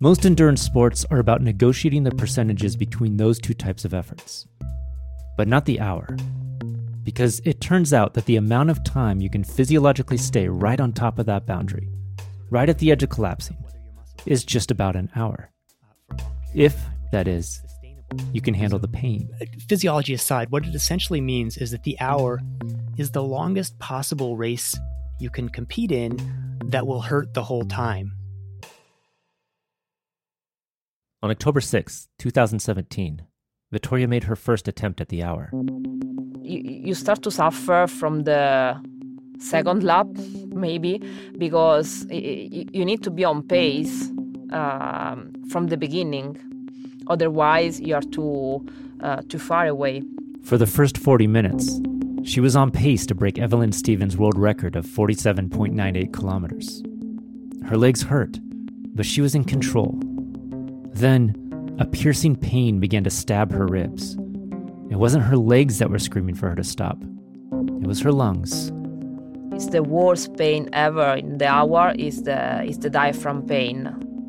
Most 0.00 0.26
endurance 0.26 0.62
sports 0.62 1.04
are 1.10 1.18
about 1.18 1.42
negotiating 1.42 2.02
the 2.04 2.10
percentages 2.10 2.76
between 2.76 3.16
those 3.16 3.38
two 3.38 3.54
types 3.54 3.84
of 3.84 3.94
efforts, 3.94 4.46
but 5.36 5.48
not 5.48 5.64
the 5.64 5.80
hour 5.80 6.16
because 7.04 7.40
it 7.44 7.60
turns 7.60 7.92
out 7.92 8.14
that 8.14 8.26
the 8.26 8.36
amount 8.36 8.70
of 8.70 8.82
time 8.84 9.20
you 9.20 9.30
can 9.30 9.44
physiologically 9.44 10.16
stay 10.16 10.48
right 10.48 10.80
on 10.80 10.92
top 10.92 11.18
of 11.18 11.26
that 11.26 11.46
boundary, 11.46 11.88
right 12.50 12.68
at 12.68 12.78
the 12.78 12.92
edge 12.92 13.02
of 13.02 13.10
collapsing, 13.10 13.56
is 14.26 14.44
just 14.44 14.70
about 14.70 14.96
an 14.96 15.10
hour. 15.16 15.50
If, 16.54 16.76
that 17.10 17.26
is, 17.26 17.60
you 18.32 18.40
can 18.40 18.54
handle 18.54 18.78
the 18.78 18.88
pain. 18.88 19.28
Uh, 19.40 19.46
physiology 19.68 20.14
aside, 20.14 20.50
what 20.50 20.66
it 20.66 20.74
essentially 20.74 21.20
means 21.20 21.56
is 21.56 21.70
that 21.70 21.82
the 21.82 21.98
hour 22.00 22.40
is 22.98 23.10
the 23.10 23.22
longest 23.22 23.78
possible 23.78 24.36
race 24.36 24.76
you 25.18 25.30
can 25.30 25.48
compete 25.48 25.90
in 25.90 26.18
that 26.66 26.86
will 26.86 27.00
hurt 27.00 27.34
the 27.34 27.42
whole 27.42 27.64
time. 27.64 28.12
On 31.22 31.30
October 31.30 31.60
6, 31.60 32.08
2017, 32.18 33.22
Vittoria 33.70 34.08
made 34.08 34.24
her 34.24 34.34
first 34.34 34.66
attempt 34.66 35.00
at 35.00 35.08
the 35.08 35.22
hour. 35.22 35.50
You, 36.42 36.60
you 36.88 36.94
start 36.94 37.22
to 37.22 37.30
suffer 37.30 37.86
from 37.86 38.24
the 38.24 38.76
second 39.38 39.84
lap 39.84 40.08
maybe 40.48 41.00
because 41.38 42.04
you 42.10 42.84
need 42.84 43.04
to 43.04 43.10
be 43.10 43.24
on 43.24 43.42
pace 43.46 44.10
um, 44.50 45.32
from 45.48 45.68
the 45.68 45.76
beginning. 45.76 46.36
Otherwise 47.06 47.80
you 47.80 47.94
are 47.94 48.02
too 48.02 48.66
uh, 49.00 49.22
too 49.28 49.38
far 49.38 49.66
away. 49.66 50.02
For 50.42 50.58
the 50.58 50.66
first 50.66 50.98
40 50.98 51.28
minutes 51.28 51.80
she 52.24 52.40
was 52.40 52.54
on 52.54 52.70
pace 52.70 53.06
to 53.06 53.14
break 53.14 53.38
evelyn 53.38 53.72
stevens 53.72 54.16
world 54.16 54.38
record 54.38 54.76
of 54.76 54.86
47.98 54.86 56.12
kilometers. 56.12 56.82
Her 57.64 57.76
legs 57.76 58.02
hurt 58.02 58.38
but 58.94 59.06
she 59.06 59.20
was 59.20 59.34
in 59.34 59.44
control 59.44 59.98
then 60.94 61.76
a 61.78 61.84
piercing 61.84 62.36
pain 62.36 62.80
began 62.80 63.04
to 63.04 63.10
stab 63.10 63.50
her 63.50 63.66
ribs 63.66 64.16
it 64.92 64.98
wasn't 64.98 65.24
her 65.24 65.38
legs 65.38 65.78
that 65.78 65.88
were 65.88 65.98
screaming 65.98 66.34
for 66.34 66.50
her 66.50 66.54
to 66.54 66.62
stop, 66.62 66.98
it 67.80 67.86
was 67.86 68.02
her 68.02 68.12
lungs. 68.12 68.70
It's 69.50 69.68
the 69.68 69.82
worst 69.82 70.36
pain 70.36 70.68
ever 70.74 71.14
in 71.14 71.38
the 71.38 71.46
hour 71.46 71.94
is 71.96 72.24
the 72.24 72.62
is 72.62 72.78
the 72.78 72.90
diaphragm 72.90 73.46
pain. 73.46 73.88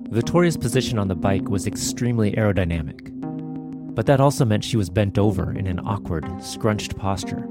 Vittoria's 0.09 0.55
position 0.55 0.97
on 0.99 1.09
the 1.09 1.15
bike 1.15 1.49
was 1.49 1.67
extremely 1.67 2.31
aerodynamic. 2.31 3.11
But 3.93 4.05
that 4.05 4.21
also 4.21 4.45
meant 4.45 4.63
she 4.63 4.77
was 4.77 4.89
bent 4.89 5.17
over 5.17 5.51
in 5.51 5.67
an 5.67 5.81
awkward, 5.81 6.25
scrunched 6.41 6.97
posture. 6.97 7.45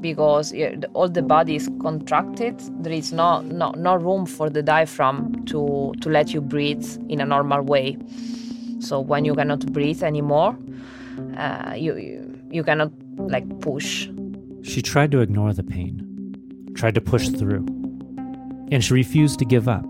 Because 0.00 0.52
all 0.94 1.08
the 1.08 1.22
body 1.22 1.54
is 1.54 1.70
contracted, 1.80 2.60
there 2.82 2.92
is 2.92 3.12
no, 3.12 3.40
no, 3.42 3.70
no 3.76 3.94
room 3.94 4.26
for 4.26 4.50
the 4.50 4.64
diaphragm 4.64 5.44
to, 5.46 5.94
to 6.00 6.08
let 6.10 6.34
you 6.34 6.40
breathe 6.40 6.86
in 7.08 7.20
a 7.20 7.24
normal 7.24 7.62
way. 7.62 7.96
So 8.80 9.00
when 9.00 9.24
you 9.24 9.34
cannot 9.34 9.72
breathe 9.72 10.02
anymore, 10.02 10.56
uh, 11.36 11.74
you, 11.76 11.96
you 11.96 12.28
you 12.50 12.64
cannot 12.64 12.92
like 13.18 13.60
push. 13.60 14.08
She 14.62 14.82
tried 14.82 15.10
to 15.12 15.20
ignore 15.20 15.52
the 15.52 15.62
pain, 15.62 16.72
tried 16.74 16.94
to 16.94 17.00
push 17.00 17.28
through, 17.28 17.66
and 18.70 18.82
she 18.82 18.94
refused 18.94 19.38
to 19.40 19.44
give 19.44 19.68
up. 19.68 19.84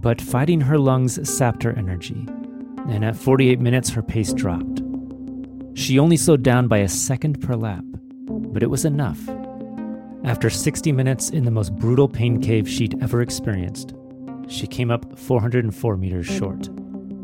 But 0.00 0.20
fighting 0.20 0.60
her 0.60 0.78
lungs 0.78 1.18
sapped 1.28 1.62
her 1.64 1.72
energy, 1.72 2.26
and 2.88 3.04
at 3.04 3.16
48 3.16 3.60
minutes, 3.60 3.90
her 3.90 4.02
pace 4.02 4.32
dropped. 4.32 4.82
She 5.74 5.98
only 5.98 6.16
slowed 6.16 6.42
down 6.42 6.68
by 6.68 6.78
a 6.78 6.88
second 6.88 7.40
per 7.40 7.54
lap, 7.54 7.84
but 8.28 8.62
it 8.62 8.70
was 8.70 8.84
enough. 8.84 9.20
After 10.24 10.50
60 10.50 10.92
minutes 10.92 11.30
in 11.30 11.44
the 11.44 11.50
most 11.50 11.74
brutal 11.76 12.08
pain 12.08 12.40
cave 12.40 12.68
she'd 12.68 13.00
ever 13.02 13.20
experienced, 13.22 13.94
she 14.48 14.66
came 14.66 14.90
up 14.90 15.18
404 15.18 15.96
meters 15.96 16.26
short, 16.26 16.68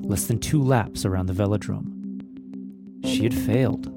less 0.05 0.27
than 0.27 0.39
two 0.39 0.63
laps 0.63 1.05
around 1.05 1.27
the 1.27 1.33
velodrome. 1.33 1.91
She 3.05 3.25
had 3.25 3.35
failed. 3.35 3.91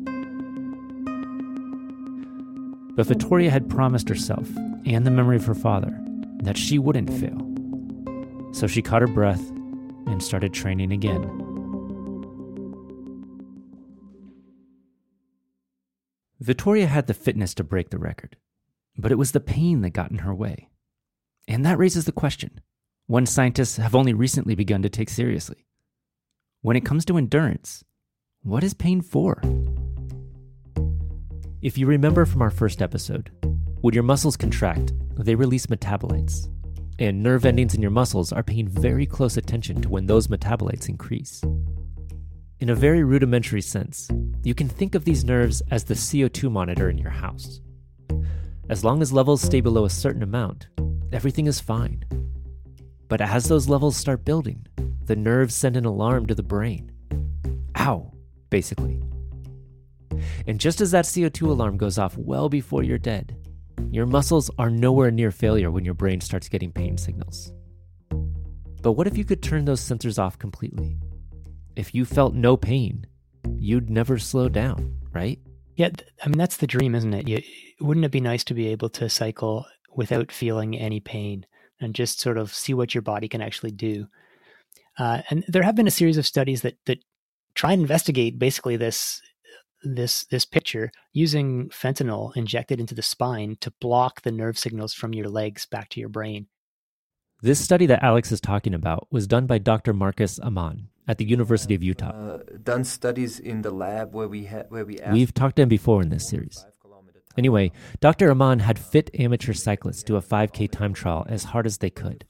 But 2.95 3.07
Vittoria 3.07 3.51
had 3.51 3.69
promised 3.69 4.09
herself 4.09 4.49
and 4.85 5.05
the 5.05 5.11
memory 5.11 5.35
of 5.35 5.45
her 5.45 5.53
father 5.53 5.95
that 6.43 6.57
she 6.57 6.79
wouldn't 6.79 7.09
fail. 7.09 7.43
So 8.53 8.65
she 8.65 8.81
caught 8.81 9.01
her 9.01 9.07
breath 9.07 9.49
and 10.07 10.23
started 10.23 10.53
training 10.53 10.91
again. 10.91 11.43
Vittoria 16.39 16.87
had 16.87 17.07
the 17.07 17.13
fitness 17.13 17.53
to 17.55 17.63
break 17.63 17.89
the 17.89 17.97
record, 17.97 18.37
but 18.97 19.11
it 19.11 19.17
was 19.17 19.31
the 19.31 19.39
pain 19.39 19.81
that 19.81 19.89
got 19.91 20.11
in 20.11 20.19
her 20.19 20.33
way. 20.33 20.69
And 21.47 21.65
that 21.65 21.77
raises 21.77 22.05
the 22.05 22.11
question 22.11 22.61
one 23.05 23.25
scientists 23.25 23.77
have 23.77 23.95
only 23.95 24.13
recently 24.13 24.55
begun 24.55 24.81
to 24.81 24.89
take 24.89 25.09
seriously. 25.09 25.66
When 26.67 26.75
it 26.75 26.83
comes 26.83 27.05
to 27.05 27.17
endurance, 27.17 27.85
what 28.43 28.61
is 28.61 28.73
pain 28.73 28.99
for? 28.99 29.41
If 31.61 31.77
you 31.77 31.87
remember 31.87 32.25
from 32.25 32.41
our 32.41 32.49
first 32.49 32.81
episode, 32.81 33.31
when 33.79 33.93
your 33.93 34.03
muscles 34.03 34.35
contract, 34.35 34.91
they 35.15 35.33
release 35.33 35.67
metabolites. 35.67 36.49
And 36.99 37.23
nerve 37.23 37.45
endings 37.45 37.73
in 37.73 37.81
your 37.81 37.91
muscles 37.91 38.33
are 38.33 38.43
paying 38.43 38.67
very 38.67 39.05
close 39.05 39.37
attention 39.37 39.81
to 39.81 39.87
when 39.87 40.07
those 40.07 40.27
metabolites 40.27 40.89
increase. 40.89 41.41
In 42.59 42.69
a 42.69 42.75
very 42.75 43.01
rudimentary 43.01 43.61
sense, 43.61 44.09
you 44.43 44.53
can 44.53 44.67
think 44.67 44.93
of 44.93 45.05
these 45.05 45.23
nerves 45.23 45.61
as 45.71 45.85
the 45.85 45.93
CO2 45.93 46.51
monitor 46.51 46.89
in 46.89 46.97
your 46.97 47.11
house. 47.11 47.61
As 48.67 48.83
long 48.83 49.01
as 49.01 49.13
levels 49.13 49.41
stay 49.41 49.61
below 49.61 49.85
a 49.85 49.89
certain 49.89 50.21
amount, 50.21 50.67
everything 51.13 51.47
is 51.47 51.61
fine. 51.61 52.03
But 53.07 53.21
as 53.21 53.45
those 53.45 53.69
levels 53.69 53.95
start 53.95 54.25
building, 54.25 54.65
the 55.05 55.15
nerves 55.15 55.55
send 55.55 55.77
an 55.77 55.85
alarm 55.85 56.25
to 56.27 56.35
the 56.35 56.43
brain. 56.43 56.91
Ow, 57.77 58.11
basically. 58.49 59.01
And 60.45 60.59
just 60.59 60.81
as 60.81 60.91
that 60.91 61.05
CO2 61.05 61.43
alarm 61.43 61.77
goes 61.77 61.97
off 61.97 62.17
well 62.17 62.49
before 62.49 62.83
you're 62.83 62.97
dead, 62.97 63.35
your 63.91 64.05
muscles 64.05 64.51
are 64.57 64.69
nowhere 64.69 65.11
near 65.11 65.31
failure 65.31 65.71
when 65.71 65.85
your 65.85 65.93
brain 65.93 66.19
starts 66.19 66.49
getting 66.49 66.71
pain 66.71 66.97
signals. 66.97 67.53
But 68.81 68.93
what 68.93 69.07
if 69.07 69.17
you 69.17 69.25
could 69.25 69.41
turn 69.41 69.65
those 69.65 69.81
sensors 69.81 70.19
off 70.19 70.37
completely? 70.37 70.97
If 71.75 71.95
you 71.95 72.05
felt 72.05 72.33
no 72.33 72.57
pain, 72.57 73.05
you'd 73.57 73.89
never 73.89 74.17
slow 74.17 74.49
down, 74.49 74.97
right? 75.13 75.39
Yeah, 75.75 75.89
I 76.23 76.27
mean, 76.27 76.37
that's 76.37 76.57
the 76.57 76.67
dream, 76.67 76.95
isn't 76.95 77.13
it? 77.13 77.27
You, 77.27 77.41
wouldn't 77.79 78.05
it 78.05 78.11
be 78.11 78.19
nice 78.19 78.43
to 78.45 78.53
be 78.53 78.67
able 78.67 78.89
to 78.89 79.09
cycle 79.09 79.65
without 79.95 80.31
feeling 80.31 80.77
any 80.77 80.99
pain 80.99 81.45
and 81.79 81.95
just 81.95 82.19
sort 82.19 82.37
of 82.37 82.53
see 82.53 82.73
what 82.73 82.93
your 82.93 83.01
body 83.01 83.27
can 83.27 83.41
actually 83.41 83.71
do? 83.71 84.07
Uh, 84.97 85.21
and 85.29 85.43
there 85.47 85.63
have 85.63 85.75
been 85.75 85.87
a 85.87 85.91
series 85.91 86.17
of 86.17 86.25
studies 86.25 86.61
that, 86.61 86.77
that 86.85 86.99
try 87.53 87.71
and 87.71 87.81
investigate 87.81 88.39
basically 88.39 88.77
this 88.77 89.21
this 89.83 90.25
this 90.25 90.45
picture 90.45 90.91
using 91.13 91.69
fentanyl 91.69 92.35
injected 92.35 92.79
into 92.79 92.95
the 92.95 93.01
spine 93.01 93.57
to 93.61 93.71
block 93.79 94.21
the 94.21 94.31
nerve 94.31 94.57
signals 94.57 94.93
from 94.93 95.13
your 95.13 95.27
legs 95.27 95.65
back 95.65 95.89
to 95.89 95.99
your 95.99 96.09
brain. 96.09 96.47
This 97.41 97.63
study 97.63 97.85
that 97.85 98.03
Alex 98.03 98.31
is 98.31 98.41
talking 98.41 98.73
about 98.73 99.07
was 99.11 99.27
done 99.27 99.45
by 99.45 99.59
Dr. 99.59 99.93
Marcus 99.93 100.39
Amann 100.39 100.87
at 101.07 101.19
the 101.19 101.25
University 101.25 101.75
of 101.75 101.83
Utah. 101.83 102.09
Uh, 102.09 102.39
done 102.63 102.83
studies 102.83 103.39
in 103.39 103.61
the 103.61 103.69
lab 103.69 104.13
where 104.13 104.27
we 104.27 104.45
had 104.45 104.65
where 104.69 104.85
we 104.85 104.99
asked 104.99 105.13
We've 105.13 105.33
talked 105.33 105.57
to 105.57 105.61
him 105.61 105.69
before 105.69 106.01
in 106.01 106.09
this 106.09 106.27
series. 106.27 106.65
Anyway, 107.37 107.71
Dr. 107.99 108.31
Amann 108.31 108.59
had 108.59 108.79
fit 108.79 109.11
amateur 109.19 109.53
cyclists 109.53 110.03
do 110.03 110.15
a 110.15 110.21
5K 110.21 110.71
time 110.71 110.93
trial 110.93 111.25
as 111.29 111.45
hard 111.45 111.65
as 111.67 111.77
they 111.77 111.89
could. 111.89 112.25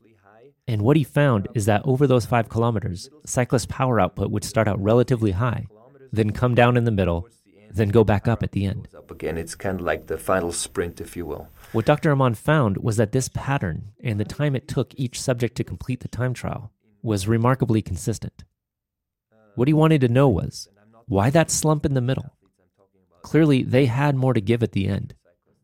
And 0.67 0.81
what 0.81 0.97
he 0.97 1.03
found 1.05 1.47
is 1.55 1.65
that 1.65 1.81
over 1.85 2.05
those 2.05 2.25
five 2.25 2.49
kilometers, 2.49 3.09
cyclist 3.25 3.69
power 3.69 4.01
output 4.01 4.31
would 4.31 4.43
start 4.43 4.67
out 4.67 4.83
relatively 4.83 5.31
high, 5.31 5.67
then 6.11 6.31
come 6.31 6.55
down 6.55 6.75
in 6.75 6.83
the 6.83 6.91
middle, 6.91 7.27
then 7.71 7.87
go 7.87 8.03
back 8.03 8.27
up 8.27 8.43
at 8.43 8.51
the 8.51 8.65
end. 8.65 8.89
up 8.95 9.09
again. 9.11 9.37
It's 9.37 9.55
kind 9.55 9.79
of 9.79 9.85
like 9.85 10.07
the 10.07 10.17
final 10.17 10.51
sprint, 10.51 10.99
if 10.99 11.15
you 11.15 11.25
will. 11.25 11.47
What 11.71 11.85
Dr. 11.85 12.11
Amann 12.11 12.35
found 12.35 12.77
was 12.77 12.97
that 12.97 13.13
this 13.13 13.29
pattern 13.29 13.93
and 14.03 14.19
the 14.19 14.25
time 14.25 14.55
it 14.55 14.67
took 14.67 14.93
each 14.97 15.21
subject 15.21 15.55
to 15.57 15.63
complete 15.63 16.01
the 16.01 16.07
time 16.09 16.33
trial 16.33 16.71
was 17.01 17.27
remarkably 17.27 17.81
consistent. 17.81 18.43
What 19.55 19.69
he 19.69 19.73
wanted 19.73 20.01
to 20.01 20.09
know 20.09 20.27
was 20.27 20.67
why 21.07 21.29
that 21.29 21.49
slump 21.49 21.85
in 21.85 21.93
the 21.93 22.01
middle? 22.01 22.36
Clearly, 23.27 23.61
they 23.61 23.87
had 23.87 24.15
more 24.15 24.33
to 24.33 24.39
give 24.39 24.63
at 24.63 24.71
the 24.71 24.87
end. 24.87 25.13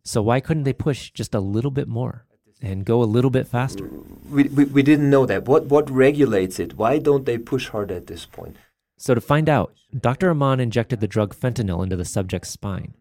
So 0.03 0.21
why 0.21 0.41
couldn't 0.41 0.63
they 0.63 0.73
push 0.73 1.11
just 1.11 1.33
a 1.33 1.39
little 1.39 1.71
bit 1.71 1.87
more 1.87 2.25
and 2.61 2.83
go 2.83 3.01
a 3.01 3.05
little 3.05 3.29
bit 3.31 3.47
faster? 3.47 3.89
We, 4.29 4.43
we, 4.49 4.65
we 4.65 4.83
didn't 4.83 5.09
know 5.09 5.25
that. 5.25 5.45
What 5.45 5.67
what 5.67 5.89
regulates 5.89 6.59
it? 6.59 6.75
Why 6.75 6.99
don't 6.99 7.25
they 7.25 7.37
push 7.37 7.69
hard 7.69 7.89
at 7.89 8.07
this 8.07 8.25
point? 8.25 8.57
So 8.97 9.15
to 9.15 9.21
find 9.21 9.47
out, 9.47 9.73
Dr. 9.97 10.29
Amann 10.29 10.59
injected 10.59 10.99
the 10.99 11.07
drug 11.07 11.33
fentanyl 11.33 11.81
into 11.81 11.95
the 11.95 12.03
subject's 12.03 12.49
spine. 12.49 12.95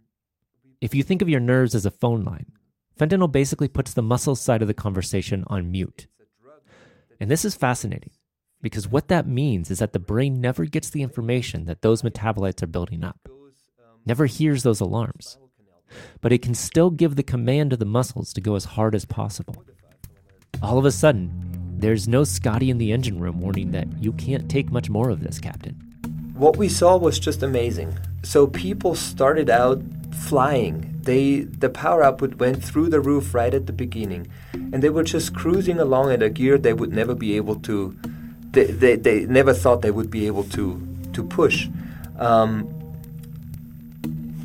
If 0.80 0.94
you 0.94 1.02
think 1.02 1.22
of 1.22 1.28
your 1.28 1.40
nerves 1.40 1.74
as 1.74 1.84
a 1.84 1.90
phone 1.90 2.22
line, 2.22 2.46
fentanyl 2.96 3.32
basically 3.32 3.66
puts 3.66 3.92
the 3.92 4.00
muscle 4.00 4.36
side 4.36 4.62
of 4.62 4.68
the 4.68 4.74
conversation 4.74 5.42
on 5.48 5.72
mute. 5.72 6.06
And 7.18 7.28
this 7.28 7.44
is 7.44 7.56
fascinating 7.56 8.12
because 8.60 8.86
what 8.86 9.08
that 9.08 9.26
means 9.26 9.72
is 9.72 9.80
that 9.80 9.92
the 9.92 9.98
brain 9.98 10.40
never 10.40 10.66
gets 10.66 10.88
the 10.88 11.02
information 11.02 11.64
that 11.64 11.82
those 11.82 12.02
metabolites 12.02 12.62
are 12.62 12.68
building 12.68 13.02
up, 13.02 13.28
never 14.06 14.26
hears 14.26 14.62
those 14.62 14.80
alarms, 14.80 15.38
but 16.20 16.32
it 16.32 16.42
can 16.42 16.54
still 16.54 16.90
give 16.90 17.16
the 17.16 17.22
command 17.22 17.70
to 17.70 17.76
the 17.76 17.84
muscles 17.84 18.32
to 18.32 18.40
go 18.40 18.54
as 18.54 18.64
hard 18.64 18.94
as 18.94 19.04
possible. 19.04 19.64
All 20.62 20.78
of 20.78 20.84
a 20.84 20.92
sudden, 20.92 21.30
there's 21.76 22.06
no 22.06 22.22
Scotty 22.24 22.70
in 22.70 22.78
the 22.78 22.92
engine 22.92 23.18
room 23.18 23.40
warning 23.40 23.72
that 23.72 23.88
you 24.00 24.12
can't 24.12 24.48
take 24.48 24.70
much 24.70 24.88
more 24.88 25.10
of 25.10 25.20
this, 25.20 25.40
Captain. 25.40 25.74
What 26.34 26.56
we 26.56 26.68
saw 26.68 26.96
was 26.96 27.18
just 27.18 27.42
amazing. 27.42 27.98
So 28.22 28.46
people 28.46 28.94
started 28.94 29.50
out 29.50 29.82
flying. 30.14 30.98
They 31.02 31.40
the 31.40 31.68
power 31.68 32.02
output 32.04 32.36
went 32.36 32.62
through 32.64 32.88
the 32.90 33.00
roof 33.00 33.34
right 33.34 33.52
at 33.52 33.66
the 33.66 33.72
beginning, 33.72 34.28
and 34.52 34.82
they 34.82 34.90
were 34.90 35.02
just 35.02 35.34
cruising 35.34 35.80
along 35.80 36.12
at 36.12 36.22
a 36.22 36.30
gear 36.30 36.56
they 36.56 36.72
would 36.72 36.92
never 36.92 37.14
be 37.14 37.36
able 37.36 37.56
to. 37.60 37.96
They, 38.52 38.66
they, 38.66 38.96
they 38.96 39.26
never 39.26 39.52
thought 39.52 39.82
they 39.82 39.90
would 39.90 40.10
be 40.10 40.26
able 40.26 40.44
to 40.44 40.80
to 41.12 41.24
push. 41.24 41.68
Um, 42.18 42.68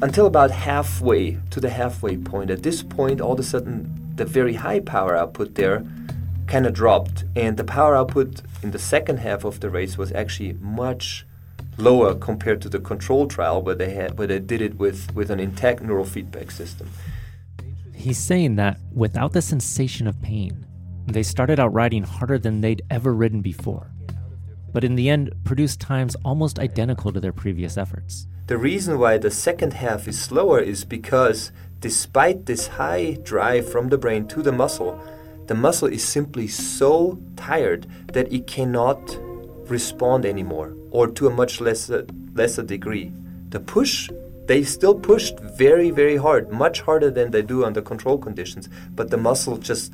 until 0.02 0.28
about 0.28 0.52
halfway 0.52 1.38
to 1.50 1.60
the 1.60 1.70
halfway 1.70 2.18
point. 2.18 2.52
At 2.52 2.64
this 2.64 2.84
point, 2.84 3.20
all 3.20 3.34
of 3.34 3.40
a 3.40 3.44
sudden, 3.44 4.14
the 4.16 4.26
very 4.26 4.54
high 4.54 4.80
power 4.80 5.16
output 5.16 5.56
there 5.56 5.86
kind 6.48 6.66
of 6.66 6.74
dropped, 6.74 7.26
and 7.36 7.58
the 7.58 7.64
power 7.64 7.96
output 7.96 8.42
in 8.62 8.72
the 8.72 8.80
second 8.80 9.18
half 9.18 9.44
of 9.44 9.60
the 9.60 9.70
race 9.70 9.98
was 9.98 10.12
actually 10.12 10.54
much 10.54 11.26
lower 11.78 12.16
compared 12.16 12.62
to 12.62 12.70
the 12.70 12.80
control 12.80 13.28
trial 13.28 13.62
where 13.62 13.76
they 13.76 13.94
had 13.94 14.18
where 14.18 14.28
they 14.28 14.40
did 14.40 14.62
it 14.62 14.78
with 14.80 15.14
with 15.14 15.30
an 15.30 15.40
intact 15.40 15.82
neural 15.82 16.06
feedback 16.06 16.50
system. 16.52 16.90
He's 17.94 18.18
saying 18.18 18.56
that 18.56 18.80
without 18.94 19.34
the 19.34 19.42
sensation 19.42 20.08
of 20.08 20.20
pain, 20.22 20.66
they 21.08 21.24
started 21.24 21.60
out 21.60 21.74
riding 21.74 22.04
harder 22.04 22.38
than 22.38 22.62
they'd 22.62 22.84
ever 22.90 23.14
ridden 23.14 23.42
before, 23.42 23.92
but 24.72 24.84
in 24.84 24.96
the 24.96 25.10
end 25.10 25.34
produced 25.44 25.80
times 25.80 26.16
almost 26.24 26.60
identical 26.60 27.12
to 27.12 27.20
their 27.20 27.34
previous 27.34 27.78
efforts. 27.78 28.28
The 28.48 28.58
reason 28.58 28.98
why 28.98 29.18
the 29.18 29.30
second 29.30 29.74
half 29.74 30.08
is 30.08 30.18
slower 30.18 30.62
is 30.62 30.86
because 30.86 31.52
despite 31.82 32.46
this 32.46 32.68
high 32.68 33.18
drive 33.22 33.70
from 33.70 33.90
the 33.90 33.98
brain 33.98 34.26
to 34.30 34.42
the 34.42 34.54
muscle, 34.54 34.98
the 35.48 35.54
muscle 35.54 35.90
is 35.90 36.08
simply 36.08 36.48
so 36.48 37.20
tired 37.36 37.88
that 38.14 38.32
it 38.32 38.48
cannot 38.48 39.02
respond 39.70 40.26
anymore 40.26 40.74
or 40.92 41.08
to 41.08 41.28
a 41.28 41.30
much 41.30 41.60
lesser 41.60 42.06
lesser 42.36 42.64
degree. 42.64 43.12
The 43.50 43.60
push 43.60 44.10
they 44.46 44.64
still 44.64 44.96
pushed 44.96 45.38
very 45.42 45.92
very 45.92 46.16
hard, 46.16 46.50
much 46.50 46.80
harder 46.80 47.12
than 47.12 47.32
they 47.32 47.42
do 47.42 47.66
under 47.66 47.82
control 47.82 48.18
conditions, 48.18 48.70
but 48.96 49.10
the 49.10 49.18
muscle 49.18 49.58
just 49.58 49.92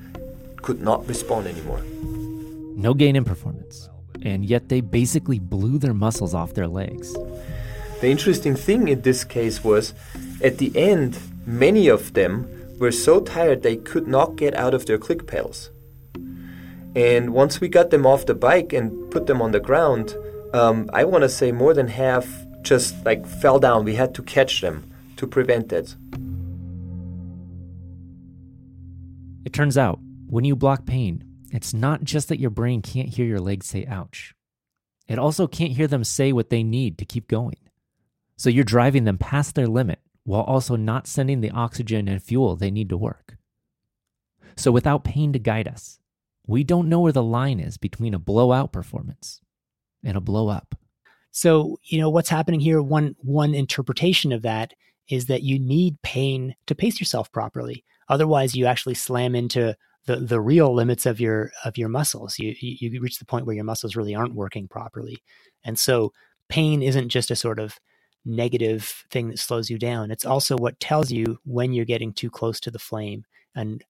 could 0.61 0.79
not 0.79 1.07
respond 1.07 1.47
anymore. 1.47 1.81
No 2.77 2.93
gain 2.93 3.15
in 3.15 3.25
performance, 3.25 3.89
and 4.21 4.45
yet 4.45 4.69
they 4.69 4.81
basically 4.81 5.39
blew 5.39 5.79
their 5.79 5.95
muscles 5.95 6.35
off 6.35 6.53
their 6.53 6.67
legs. 6.67 7.15
The 8.03 8.11
interesting 8.11 8.57
thing 8.57 8.89
in 8.89 8.99
this 8.99 9.23
case 9.23 9.63
was 9.63 9.93
at 10.43 10.57
the 10.57 10.77
end, 10.77 11.17
many 11.45 11.87
of 11.87 12.11
them 12.15 12.75
were 12.77 12.91
so 12.91 13.21
tired 13.21 13.63
they 13.63 13.77
could 13.77 14.09
not 14.09 14.35
get 14.35 14.53
out 14.55 14.73
of 14.73 14.85
their 14.85 14.97
click 14.97 15.25
pails. 15.25 15.71
And 16.97 17.33
once 17.33 17.61
we 17.61 17.69
got 17.69 17.91
them 17.91 18.05
off 18.05 18.25
the 18.25 18.35
bike 18.35 18.73
and 18.73 19.09
put 19.09 19.27
them 19.27 19.41
on 19.41 19.51
the 19.51 19.61
ground, 19.61 20.17
um, 20.53 20.89
I 20.91 21.05
want 21.05 21.21
to 21.21 21.29
say 21.29 21.53
more 21.53 21.73
than 21.73 21.87
half 21.87 22.27
just 22.61 22.93
like 23.05 23.25
fell 23.25 23.57
down. 23.57 23.85
We 23.85 23.95
had 23.95 24.13
to 24.15 24.21
catch 24.21 24.59
them 24.59 24.91
to 25.15 25.25
prevent 25.25 25.69
that. 25.69 25.95
It 29.45 29.53
turns 29.53 29.77
out, 29.77 29.99
when 30.27 30.43
you 30.43 30.57
block 30.57 30.85
pain, 30.85 31.23
it's 31.53 31.73
not 31.73 32.03
just 32.03 32.27
that 32.27 32.41
your 32.41 32.49
brain 32.49 32.81
can't 32.81 33.07
hear 33.07 33.25
your 33.25 33.39
legs 33.39 33.67
say 33.67 33.85
ouch. 33.85 34.35
It 35.07 35.17
also 35.17 35.47
can't 35.47 35.71
hear 35.71 35.87
them 35.87 36.03
say 36.03 36.33
what 36.33 36.49
they 36.49 36.63
need 36.63 36.97
to 36.97 37.05
keep 37.05 37.29
going. 37.29 37.55
So 38.37 38.49
you're 38.49 38.63
driving 38.63 39.03
them 39.03 39.17
past 39.17 39.55
their 39.55 39.67
limit 39.67 39.99
while 40.23 40.41
also 40.41 40.75
not 40.75 41.07
sending 41.07 41.41
the 41.41 41.51
oxygen 41.51 42.07
and 42.07 42.21
fuel 42.21 42.55
they 42.55 42.71
need 42.71 42.89
to 42.89 42.97
work. 42.97 43.37
So 44.55 44.71
without 44.71 45.03
pain 45.03 45.33
to 45.33 45.39
guide 45.39 45.67
us, 45.67 45.99
we 46.45 46.63
don't 46.63 46.89
know 46.89 46.99
where 46.99 47.11
the 47.11 47.23
line 47.23 47.59
is 47.59 47.77
between 47.77 48.13
a 48.13 48.19
blowout 48.19 48.71
performance 48.71 49.41
and 50.03 50.17
a 50.17 50.21
blow 50.21 50.49
up. 50.49 50.75
So, 51.31 51.77
you 51.83 51.99
know, 51.99 52.09
what's 52.09 52.29
happening 52.29 52.59
here, 52.59 52.81
one 52.81 53.15
one 53.19 53.55
interpretation 53.55 54.31
of 54.31 54.43
that 54.43 54.73
is 55.09 55.25
that 55.25 55.41
you 55.41 55.57
need 55.57 56.01
pain 56.03 56.55
to 56.67 56.75
pace 56.75 56.99
yourself 56.99 57.31
properly. 57.31 57.83
Otherwise, 58.07 58.55
you 58.55 58.65
actually 58.65 58.93
slam 58.93 59.35
into 59.35 59.75
the 60.05 60.17
the 60.17 60.41
real 60.41 60.73
limits 60.73 61.05
of 61.05 61.19
your 61.19 61.51
of 61.65 61.77
your 61.77 61.89
muscles. 61.89 62.37
You 62.37 62.53
you, 62.59 63.01
reach 63.01 63.19
the 63.19 63.25
point 63.25 63.45
where 63.45 63.55
your 63.55 63.63
muscles 63.63 63.95
really 63.95 64.13
aren't 64.13 64.35
working 64.35 64.67
properly. 64.67 65.23
And 65.63 65.79
so 65.79 66.13
pain 66.49 66.83
isn't 66.83 67.09
just 67.09 67.31
a 67.31 67.35
sort 67.35 67.57
of 67.57 67.79
negative 68.25 69.05
thing 69.09 69.29
that 69.29 69.39
slows 69.39 69.69
you 69.69 69.77
down. 69.77 70.11
It's 70.11 70.25
also 70.25 70.55
what 70.57 70.79
tells 70.79 71.11
you 71.11 71.39
when 71.45 71.73
you're 71.73 71.85
getting 71.85 72.13
too 72.13 72.29
close 72.29 72.59
to 72.61 72.71
the 72.71 72.79
flame 72.79 73.25
and 73.55 73.83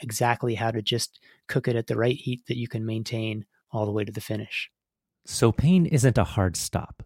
exactly 0.00 0.54
how 0.54 0.70
to 0.70 0.82
just 0.82 1.20
cook 1.46 1.68
it 1.68 1.76
at 1.76 1.86
the 1.86 1.96
right 1.96 2.16
heat 2.16 2.46
that 2.46 2.56
you 2.56 2.68
can 2.68 2.86
maintain 2.86 3.44
all 3.72 3.86
the 3.86 3.92
way 3.92 4.04
to 4.04 4.12
the 4.12 4.20
finish. 4.20 4.70
So 5.26 5.52
pain 5.52 5.86
isn't 5.86 6.18
a 6.18 6.24
hard 6.24 6.56
stop. 6.56 7.02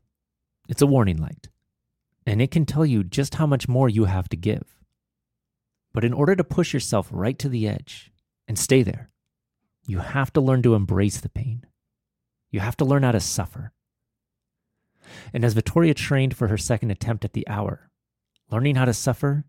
It's 0.68 0.82
a 0.82 0.86
warning 0.86 1.18
light. 1.18 1.48
And 2.26 2.40
it 2.40 2.50
can 2.50 2.64
tell 2.64 2.86
you 2.86 3.04
just 3.04 3.34
how 3.34 3.46
much 3.46 3.68
more 3.68 3.88
you 3.88 4.06
have 4.06 4.28
to 4.30 4.36
give. 4.36 4.78
But 5.92 6.04
in 6.04 6.12
order 6.12 6.34
to 6.34 6.44
push 6.44 6.72
yourself 6.72 7.08
right 7.10 7.38
to 7.38 7.48
the 7.48 7.68
edge 7.68 8.10
and 8.48 8.58
stay 8.58 8.82
there, 8.82 9.10
you 9.86 9.98
have 9.98 10.32
to 10.32 10.40
learn 10.40 10.62
to 10.62 10.74
embrace 10.74 11.20
the 11.20 11.28
pain. 11.28 11.66
You 12.50 12.60
have 12.60 12.76
to 12.78 12.84
learn 12.84 13.02
how 13.02 13.12
to 13.12 13.20
suffer. 13.20 13.73
And 15.32 15.44
as 15.44 15.54
Vittoria 15.54 15.94
trained 15.94 16.36
for 16.36 16.48
her 16.48 16.58
second 16.58 16.90
attempt 16.90 17.24
at 17.24 17.32
the 17.32 17.46
hour, 17.48 17.90
learning 18.50 18.76
how 18.76 18.84
to 18.84 18.94
suffer 18.94 19.44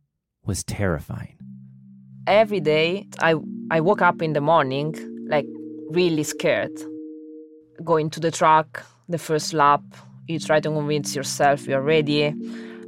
was 0.46 0.64
terrifying. 0.64 1.38
Every 2.28 2.60
day, 2.60 3.08
I, 3.20 3.36
I 3.72 3.82
woke 3.82 4.02
up 4.02 4.22
in 4.22 4.34
the 4.34 4.42
morning 4.42 4.96
like 5.28 5.48
really 5.90 6.24
scared. 6.24 6.72
Going 7.84 8.10
to 8.12 8.20
the 8.20 8.32
track, 8.32 8.82
the 9.10 9.18
first 9.18 9.54
lap, 9.54 9.84
you 10.28 10.40
try 10.40 10.60
to 10.60 10.70
convince 10.70 11.16
yourself 11.16 11.68
you're 11.68 11.82
ready, 11.82 12.34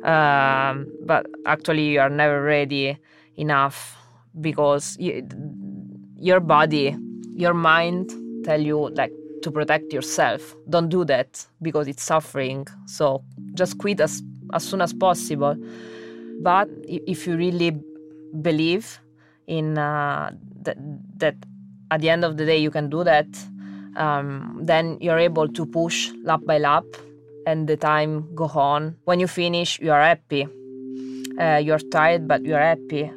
um, 0.04 0.88
but 1.06 1.26
actually, 1.46 1.90
you 1.90 2.00
are 2.00 2.10
never 2.10 2.42
ready 2.42 2.98
enough 3.36 3.96
because 4.40 4.96
you, 5.00 5.28
your 6.16 6.40
body, 6.40 6.96
your 7.36 7.54
mind 7.54 8.12
tell 8.44 8.62
you 8.62 8.90
like 8.90 9.12
to 9.48 9.52
protect 9.52 9.94
yourself. 9.94 10.56
Don't 10.70 10.90
do 10.90 11.06
that 11.06 11.48
because 11.62 11.88
it's 11.88 12.04
suffering. 12.04 12.68
So 12.86 13.24
just 13.54 13.78
quit 13.78 14.02
as 14.02 14.22
as 14.54 14.64
soon 14.64 14.82
as 14.82 14.94
possible. 14.94 15.56
But 16.42 16.68
if 16.84 17.26
you 17.26 17.38
really 17.38 17.72
believe 18.42 19.00
in 19.48 19.78
uh, 19.78 20.32
that, 20.64 20.78
that 21.20 21.36
at 21.92 22.02
the 22.02 22.10
end 22.10 22.26
of 22.26 22.36
the 22.36 22.46
day 22.46 22.58
you 22.58 22.72
can 22.72 22.90
do 22.90 23.04
that, 23.06 23.28
um, 23.96 24.60
then 24.62 24.98
you're 25.00 25.18
able 25.18 25.48
to 25.48 25.66
push 25.66 26.12
lap 26.24 26.42
by 26.46 26.58
lap, 26.60 26.86
and 27.48 27.68
the 27.68 27.78
time 27.78 28.28
go 28.36 28.46
on. 28.54 28.96
When 29.06 29.20
you 29.20 29.28
finish, 29.28 29.80
you 29.80 29.92
are 29.92 30.04
happy. 30.04 30.48
Uh, 31.40 31.62
you're 31.64 31.80
tired, 31.92 32.28
but 32.28 32.44
you're 32.44 32.60
happy. 32.60 33.10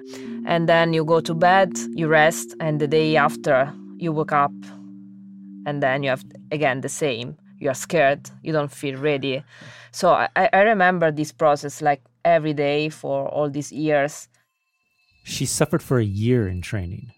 And 0.46 0.68
then 0.68 0.94
you 0.94 1.04
go 1.04 1.20
to 1.20 1.34
bed, 1.34 1.76
you 1.94 2.06
rest, 2.08 2.54
and 2.60 2.80
the 2.80 2.86
day 2.86 3.16
after 3.16 3.72
you 3.98 4.12
wake 4.12 4.32
up 4.32 4.52
and 5.66 5.82
then 5.82 6.02
you 6.02 6.10
have 6.10 6.24
again 6.50 6.80
the 6.80 6.88
same 6.88 7.36
you're 7.60 7.74
scared, 7.74 8.30
you 8.42 8.52
don't 8.52 8.72
feel 8.72 8.98
ready. 8.98 9.44
So 9.92 10.10
I, 10.10 10.28
I 10.34 10.62
remember 10.62 11.12
this 11.12 11.30
process 11.30 11.82
like 11.82 12.02
every 12.24 12.54
day 12.54 12.88
for 12.88 13.28
all 13.28 13.50
these 13.50 13.70
years. 13.70 14.28
She 15.24 15.44
suffered 15.44 15.82
for 15.82 15.98
a 15.98 16.04
year 16.04 16.48
in 16.48 16.62
training 16.62 17.12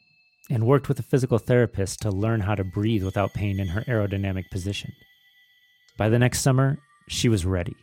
and 0.50 0.66
worked 0.66 0.88
with 0.88 0.98
a 0.98 1.04
physical 1.04 1.38
therapist 1.38 2.00
to 2.02 2.10
learn 2.10 2.40
how 2.40 2.56
to 2.56 2.64
breathe 2.64 3.04
without 3.04 3.32
pain 3.32 3.60
in 3.60 3.68
her 3.68 3.82
aerodynamic 3.82 4.50
position. 4.50 4.92
By 5.96 6.08
the 6.08 6.18
next 6.18 6.40
summer, 6.40 6.78
she 7.08 7.28
was 7.28 7.46
ready. 7.46 7.76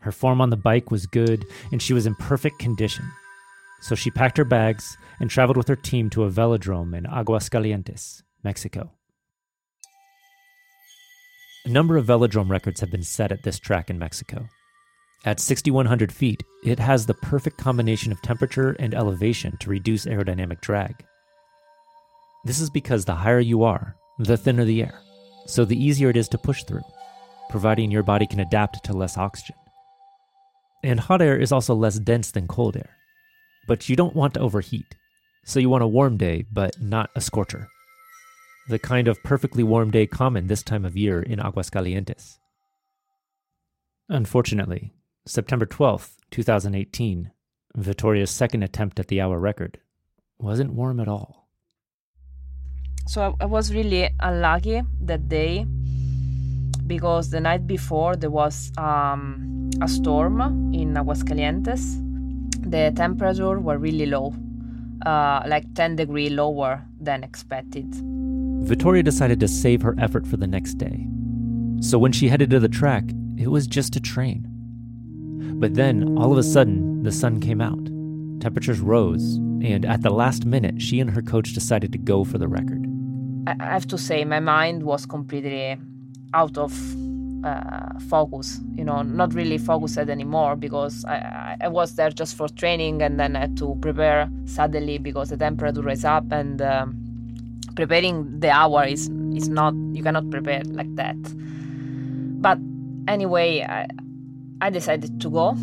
Her 0.00 0.12
form 0.12 0.40
on 0.40 0.50
the 0.50 0.56
bike 0.56 0.90
was 0.90 1.06
good, 1.06 1.44
and 1.72 1.82
she 1.82 1.92
was 1.92 2.06
in 2.06 2.14
perfect 2.14 2.58
condition. 2.58 3.04
So 3.82 3.94
she 3.94 4.10
packed 4.10 4.38
her 4.38 4.44
bags 4.44 4.96
and 5.20 5.28
traveled 5.28 5.56
with 5.56 5.68
her 5.68 5.76
team 5.76 6.08
to 6.10 6.24
a 6.24 6.30
velodrome 6.30 6.96
in 6.96 7.04
Aguascalientes, 7.04 8.22
Mexico. 8.42 8.95
A 11.66 11.68
number 11.68 11.96
of 11.96 12.06
velodrome 12.06 12.48
records 12.48 12.80
have 12.80 12.92
been 12.92 13.02
set 13.02 13.32
at 13.32 13.42
this 13.42 13.58
track 13.58 13.90
in 13.90 13.98
Mexico. 13.98 14.46
At 15.24 15.40
6,100 15.40 16.12
feet, 16.12 16.44
it 16.64 16.78
has 16.78 17.04
the 17.06 17.14
perfect 17.14 17.58
combination 17.58 18.12
of 18.12 18.22
temperature 18.22 18.76
and 18.78 18.94
elevation 18.94 19.56
to 19.58 19.70
reduce 19.70 20.06
aerodynamic 20.06 20.60
drag. 20.60 21.04
This 22.44 22.60
is 22.60 22.70
because 22.70 23.04
the 23.04 23.16
higher 23.16 23.40
you 23.40 23.64
are, 23.64 23.96
the 24.20 24.36
thinner 24.36 24.64
the 24.64 24.80
air, 24.80 25.00
so 25.46 25.64
the 25.64 25.76
easier 25.76 26.08
it 26.08 26.16
is 26.16 26.28
to 26.28 26.38
push 26.38 26.62
through, 26.62 26.84
providing 27.50 27.90
your 27.90 28.04
body 28.04 28.28
can 28.28 28.38
adapt 28.38 28.84
to 28.84 28.92
less 28.92 29.18
oxygen. 29.18 29.56
And 30.84 31.00
hot 31.00 31.20
air 31.20 31.36
is 31.36 31.50
also 31.50 31.74
less 31.74 31.98
dense 31.98 32.30
than 32.30 32.46
cold 32.46 32.76
air. 32.76 32.96
But 33.66 33.88
you 33.88 33.96
don't 33.96 34.14
want 34.14 34.34
to 34.34 34.40
overheat, 34.40 34.94
so 35.44 35.58
you 35.58 35.68
want 35.68 35.82
a 35.82 35.88
warm 35.88 36.16
day, 36.16 36.44
but 36.52 36.80
not 36.80 37.10
a 37.16 37.20
scorcher. 37.20 37.66
The 38.68 38.78
kind 38.80 39.06
of 39.06 39.22
perfectly 39.22 39.62
warm 39.62 39.92
day 39.92 40.06
common 40.06 40.48
this 40.48 40.62
time 40.62 40.84
of 40.84 40.96
year 40.96 41.22
in 41.22 41.38
Aguascalientes. 41.38 42.38
Unfortunately, 44.08 44.92
September 45.24 45.66
12th, 45.66 46.16
2018, 46.30 47.30
Vittoria's 47.76 48.30
second 48.30 48.62
attempt 48.62 48.98
at 48.98 49.08
the 49.08 49.20
hour 49.20 49.38
record, 49.38 49.78
wasn't 50.38 50.72
warm 50.72 50.98
at 50.98 51.08
all. 51.08 51.48
So 53.06 53.36
I, 53.40 53.44
was 53.44 53.72
really 53.72 54.10
unlucky 54.18 54.82
that 55.02 55.28
day 55.28 55.64
because 56.88 57.30
the 57.30 57.40
night 57.40 57.66
before 57.66 58.16
there 58.16 58.30
was 58.30 58.72
um, 58.78 59.70
a 59.80 59.86
storm 59.86 60.40
in 60.74 60.94
Aguascalientes. 60.94 62.02
The 62.68 62.92
temperature 62.96 63.60
were 63.60 63.78
really 63.78 64.06
low, 64.06 64.34
uh, 65.04 65.42
like 65.46 65.72
10 65.74 65.94
degree 65.96 66.30
lower 66.30 66.84
than 67.00 67.22
expected. 67.22 67.94
Vittoria 68.66 69.02
decided 69.02 69.38
to 69.38 69.46
save 69.46 69.80
her 69.82 69.94
effort 69.96 70.26
for 70.26 70.36
the 70.36 70.46
next 70.46 70.74
day. 70.74 71.06
So 71.80 71.98
when 71.98 72.10
she 72.10 72.26
headed 72.26 72.50
to 72.50 72.58
the 72.58 72.68
track, 72.68 73.04
it 73.36 73.46
was 73.48 73.68
just 73.68 73.94
a 73.94 74.00
train. 74.00 74.44
But 75.60 75.74
then, 75.74 76.18
all 76.18 76.32
of 76.32 76.38
a 76.38 76.42
sudden, 76.42 77.04
the 77.04 77.12
sun 77.12 77.40
came 77.40 77.60
out. 77.60 77.84
Temperatures 78.40 78.80
rose, 78.80 79.36
and 79.62 79.84
at 79.84 80.02
the 80.02 80.10
last 80.10 80.44
minute, 80.44 80.82
she 80.82 80.98
and 80.98 81.10
her 81.10 81.22
coach 81.22 81.52
decided 81.52 81.92
to 81.92 81.98
go 81.98 82.24
for 82.24 82.38
the 82.38 82.48
record. 82.48 82.84
I 83.46 83.54
have 83.64 83.86
to 83.86 83.96
say, 83.96 84.24
my 84.24 84.40
mind 84.40 84.82
was 84.82 85.06
completely 85.06 85.78
out 86.34 86.58
of 86.58 86.72
uh, 87.44 87.98
focus, 88.08 88.60
you 88.74 88.84
know, 88.84 89.02
not 89.02 89.32
really 89.32 89.58
focused 89.58 89.98
anymore 89.98 90.56
because 90.56 91.04
I, 91.04 91.56
I, 91.60 91.68
was 91.68 91.94
there 91.94 92.10
just 92.10 92.34
for 92.34 92.48
training 92.48 93.02
and 93.02 93.20
then 93.20 93.36
I 93.36 93.40
had 93.40 93.56
to 93.58 93.76
prepare 93.80 94.28
suddenly 94.46 94.98
because 94.98 95.30
the 95.30 95.36
temperature 95.36 95.88
is 95.88 96.04
up 96.04 96.32
and 96.32 96.60
um, 96.60 97.05
preparing 97.76 98.40
the 98.40 98.50
hour 98.50 98.84
is, 98.84 99.08
is 99.34 99.48
not, 99.48 99.74
you 99.92 100.02
cannot 100.02 100.30
prepare 100.30 100.62
like 100.64 100.94
that. 100.96 101.16
But 102.42 102.58
anyway, 103.06 103.62
I, 103.62 103.86
I 104.60 104.70
decided 104.70 105.20
to 105.20 105.30
go 105.30 105.56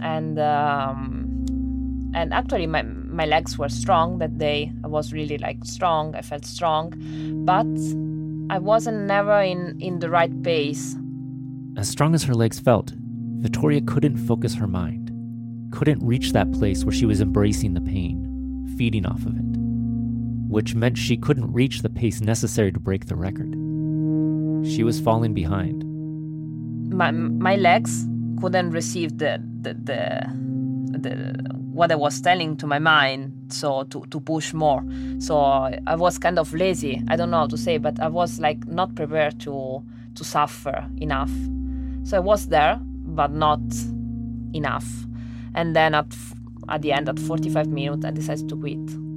and 0.00 0.38
um, 0.38 2.10
and 2.14 2.32
actually 2.32 2.66
my 2.66 2.82
my 2.82 3.26
legs 3.26 3.58
were 3.58 3.68
strong 3.68 4.18
that 4.18 4.38
day. 4.38 4.72
I 4.84 4.86
was 4.86 5.12
really 5.12 5.38
like 5.38 5.64
strong. 5.64 6.14
I 6.14 6.22
felt 6.22 6.44
strong, 6.44 6.94
but 7.44 7.66
I 8.54 8.58
wasn't 8.58 9.06
never 9.06 9.40
in, 9.42 9.78
in 9.80 9.98
the 9.98 10.10
right 10.10 10.42
pace. 10.42 10.96
As 11.76 11.88
strong 11.88 12.14
as 12.14 12.24
her 12.24 12.34
legs 12.34 12.58
felt, 12.58 12.92
Vittoria 13.38 13.80
couldn't 13.80 14.16
focus 14.16 14.54
her 14.54 14.66
mind, 14.66 15.10
couldn't 15.72 16.04
reach 16.04 16.32
that 16.32 16.50
place 16.52 16.84
where 16.84 16.92
she 16.92 17.06
was 17.06 17.20
embracing 17.20 17.74
the 17.74 17.80
pain, 17.80 18.74
feeding 18.76 19.06
off 19.06 19.24
of 19.24 19.36
it, 19.36 19.49
which 20.50 20.74
meant 20.74 20.98
she 20.98 21.16
couldn't 21.16 21.52
reach 21.52 21.82
the 21.82 21.88
pace 21.88 22.20
necessary 22.20 22.72
to 22.72 22.80
break 22.80 23.06
the 23.06 23.14
record. 23.14 23.52
She 24.68 24.82
was 24.82 25.00
falling 25.00 25.32
behind. 25.32 25.84
My, 26.92 27.12
my 27.12 27.54
legs 27.54 28.04
couldn't 28.40 28.70
receive 28.72 29.18
the, 29.18 29.40
the, 29.60 29.74
the, 29.74 30.98
the 30.98 31.60
what 31.72 31.92
I 31.92 31.94
was 31.94 32.20
telling 32.20 32.56
to 32.56 32.66
my 32.66 32.80
mind, 32.80 33.52
so 33.52 33.84
to, 33.84 34.04
to 34.10 34.20
push 34.20 34.52
more. 34.52 34.84
So 35.18 35.38
I 35.38 35.94
was 35.94 36.18
kind 36.18 36.38
of 36.38 36.52
lazy. 36.52 37.00
I 37.08 37.14
don't 37.14 37.30
know 37.30 37.38
how 37.38 37.46
to 37.46 37.56
say, 37.56 37.78
but 37.78 38.00
I 38.00 38.08
was 38.08 38.40
like 38.40 38.66
not 38.66 38.94
prepared 38.96 39.38
to 39.40 39.82
to 40.16 40.24
suffer 40.24 40.84
enough. 40.98 41.30
So 42.02 42.16
I 42.16 42.20
was 42.20 42.48
there, 42.48 42.78
but 42.82 43.30
not 43.30 43.62
enough. 44.52 45.06
And 45.54 45.76
then 45.76 45.94
at 45.94 46.12
at 46.68 46.82
the 46.82 46.92
end, 46.92 47.08
at 47.08 47.18
45 47.18 47.68
minutes, 47.68 48.04
I 48.04 48.10
decided 48.10 48.48
to 48.48 48.56
quit. 48.56 49.09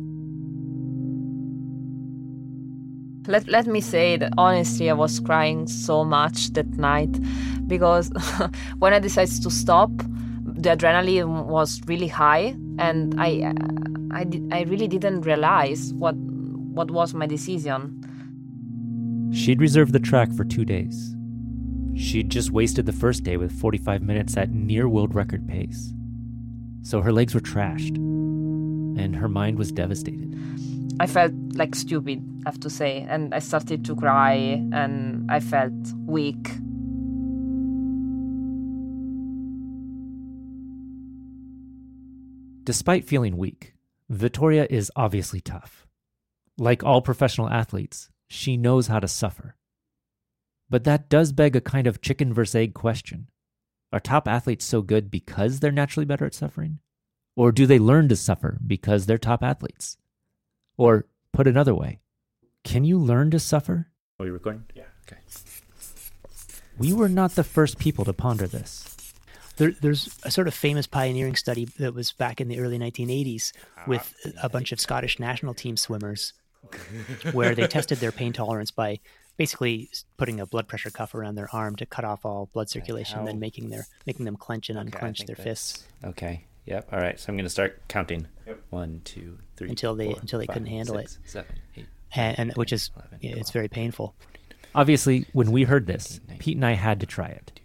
Let, 3.26 3.48
let 3.48 3.68
me 3.68 3.80
say 3.80 4.18
that 4.18 4.34
honestly, 4.38 4.90
I 4.90 4.94
was 4.94 5.20
crying 5.20 5.66
so 5.68 6.04
much 6.04 6.52
that 6.54 6.68
night 6.72 7.18
because 7.68 8.12
when 8.80 8.94
I 8.94 9.00
decided 9.00 9.42
to 9.44 9.50
stop, 9.50 9.92
the 10.44 10.76
adrenaline 10.76 11.46
was 11.46 11.82
really 11.88 12.08
high, 12.08 12.56
and 12.80 13.20
I, 13.20 13.42
uh, 13.42 14.16
I, 14.16 14.24
did, 14.26 14.54
I 14.54 14.64
really 14.64 14.88
didn't 14.88 15.22
realize 15.22 15.94
what, 15.94 16.16
what 16.16 16.92
was 16.92 17.14
my 17.14 17.26
decision. 17.26 18.00
She'd 19.34 19.62
reserved 19.62 19.94
the 19.94 20.00
track 20.00 20.32
for 20.34 20.44
two 20.44 20.66
days. 20.66 21.16
She'd 21.96 22.30
just 22.30 22.52
wasted 22.52 22.86
the 22.86 22.92
first 22.92 23.24
day 23.24 23.38
with 23.38 23.52
45 23.52 24.02
minutes 24.02 24.36
at 24.36 24.52
near 24.52 24.90
world 24.90 25.16
record 25.16 25.48
pace. 25.48 25.94
So 26.82 27.02
her 27.02 27.14
legs 27.14 27.34
were 27.34 27.42
trashed, 27.42 27.96
and 27.96 29.16
her 29.16 29.30
mind 29.30 29.58
was 29.58 29.72
devastated. 29.72 30.34
I 31.00 31.08
felt 31.08 31.34
like 31.56 31.76
stupid, 31.76 32.24
I 32.46 32.50
have 32.50 32.60
to 32.62 32.70
say, 32.70 33.06
and 33.10 33.34
I 33.34 33.40
started 33.40 33.84
to 33.86 33.96
cry, 33.96 34.34
and 34.72 35.30
I 35.30 35.40
felt 35.40 35.74
weak 36.06 36.50
Despite 42.66 43.04
feeling 43.04 43.36
weak, 43.36 43.74
Vittoria 44.10 44.66
is 44.70 44.90
obviously 44.96 45.42
tough. 45.42 45.86
Like 46.58 46.82
all 46.82 47.02
professional 47.02 47.50
athletes, 47.50 48.10
she 48.30 48.56
knows 48.56 48.88
how 48.88 49.02
to 49.02 49.08
suffer. 49.08 49.58
But 50.70 50.86
that 50.86 51.10
does 51.10 51.34
beg 51.34 51.58
a 51.58 51.62
kind 51.62 51.88
of 51.88 52.00
chicken 52.00 52.34
versus 52.34 52.56
egg 52.56 52.74
question. 52.74 53.28
Are 53.92 54.00
top 54.00 54.30
athletes 54.30 54.64
so 54.64 54.82
good 54.82 55.12
because 55.12 55.60
they're 55.60 55.74
naturally 55.74 56.06
better 56.06 56.26
at 56.26 56.34
suffering? 56.34 56.80
Or 57.36 57.52
do 57.52 57.66
they 57.66 57.80
learn 57.80 58.08
to 58.08 58.16
suffer 58.16 58.58
because 58.66 59.08
they're 59.08 59.18
top 59.18 59.44
athletes? 59.44 59.98
Or, 60.78 61.06
put 61.32 61.48
another 61.48 61.76
way, 61.76 62.00
can 62.64 62.84
you 62.84 62.98
learn 62.98 63.32
to 63.32 63.40
suffer? 63.40 63.88
Are 64.20 64.26
you 64.26 64.34
recording? 64.34 64.66
Yeah. 64.76 64.84
Okay. 65.08 65.22
We 66.78 66.94
were 66.94 67.10
not 67.10 67.32
the 67.36 67.44
first 67.44 67.78
people 67.78 68.06
to 68.06 68.14
ponder 68.14 68.48
this. 68.48 68.90
There, 69.58 69.72
there's 69.82 70.18
a 70.24 70.32
sort 70.32 70.48
of 70.48 70.54
famous 70.56 70.88
pioneering 70.88 71.36
study 71.36 71.66
that 71.78 71.94
was 71.94 72.12
back 72.12 72.42
in 72.42 72.48
the 72.48 72.60
early 72.60 72.80
1980s 72.80 73.52
with 73.86 74.16
a 74.42 74.50
bunch 74.50 74.72
of 74.72 74.80
Scottish 74.80 75.20
national 75.20 75.54
team 75.54 75.78
swimmers, 75.78 76.34
where 77.34 77.54
they 77.54 77.68
tested 77.68 78.00
their 78.00 78.12
pain 78.12 78.34
tolerance 78.34 78.72
by 78.72 79.00
basically 79.38 79.90
putting 80.18 80.40
a 80.40 80.46
blood 80.48 80.68
pressure 80.68 80.90
cuff 80.90 81.14
around 81.14 81.36
their 81.36 81.50
arm 81.54 81.76
to 81.76 81.86
cut 81.86 82.04
off 82.04 82.26
all 82.26 82.50
blood 82.54 82.70
circulation, 82.70 83.20
and 83.20 83.28
then 83.28 83.40
making 83.40 83.70
their 83.70 83.86
making 84.08 84.26
them 84.26 84.36
clench 84.36 84.70
and 84.70 84.80
unclench 84.80 85.20
their 85.26 85.36
fists. 85.36 85.86
Okay. 86.04 86.46
Yep. 86.66 86.90
All 86.92 87.00
right. 87.00 87.20
So 87.20 87.30
I'm 87.30 87.38
going 87.38 87.46
to 87.46 87.50
start 87.50 87.82
counting. 87.88 88.28
Yep. 88.48 88.62
One, 88.70 89.02
two, 89.04 89.38
three, 89.56 89.70
until 89.70 89.96
they 89.96 90.08
four, 90.08 90.20
until 90.20 90.40
they 90.40 90.46
five, 90.46 90.54
couldn't 90.56 90.68
handle 90.68 90.98
six, 90.98 91.20
it. 91.24 91.30
Seven, 91.30 91.56
eight, 91.78 91.86
and, 92.16 92.40
and 92.40 92.54
which 92.54 92.74
is 92.74 92.92
11, 92.96 93.20
it's 93.40 93.52
very 93.52 93.68
painful. 93.68 94.16
Obviously, 94.76 95.26
when 95.34 95.52
we 95.52 95.64
heard 95.64 95.88
this, 95.88 96.20
Pete 96.40 96.58
and 96.58 96.66
I 96.66 96.74
had 96.74 97.00
to 97.00 97.06
try 97.06 97.28
it. 97.28 97.60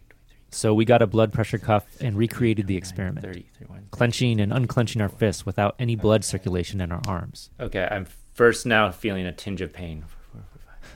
So 0.51 0.73
we 0.73 0.85
got 0.85 1.03
a 1.03 1.07
blood 1.07 1.33
pressure 1.33 1.59
cuff 1.59 1.85
and 2.01 2.17
recreated 2.17 2.67
the 2.67 2.77
experiment, 2.77 3.45
clenching 3.91 4.41
and 4.41 4.53
unclenching 4.53 5.03
our 5.03 5.09
fists 5.09 5.45
without 5.45 5.75
any 5.79 5.95
blood 5.95 6.25
circulation 6.25 6.81
in 6.81 6.91
our 6.91 7.03
arms. 7.07 7.51
Okay, 7.61 7.87
I'm 7.91 8.07
first 8.33 8.65
now 8.65 8.91
feeling 8.91 9.27
a 9.27 9.33
tinge 9.33 9.61
of 9.61 9.73
pain. 9.73 10.05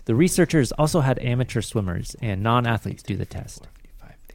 The 0.07 0.15
researchers 0.15 0.73
also 0.73 1.01
had 1.01 1.19
amateur 1.21 1.61
swimmers 1.61 2.17
and 2.21 2.43
non 2.43 2.67
athletes 2.67 3.03
do 3.03 3.17
the 3.17 3.27
test. 3.27 3.69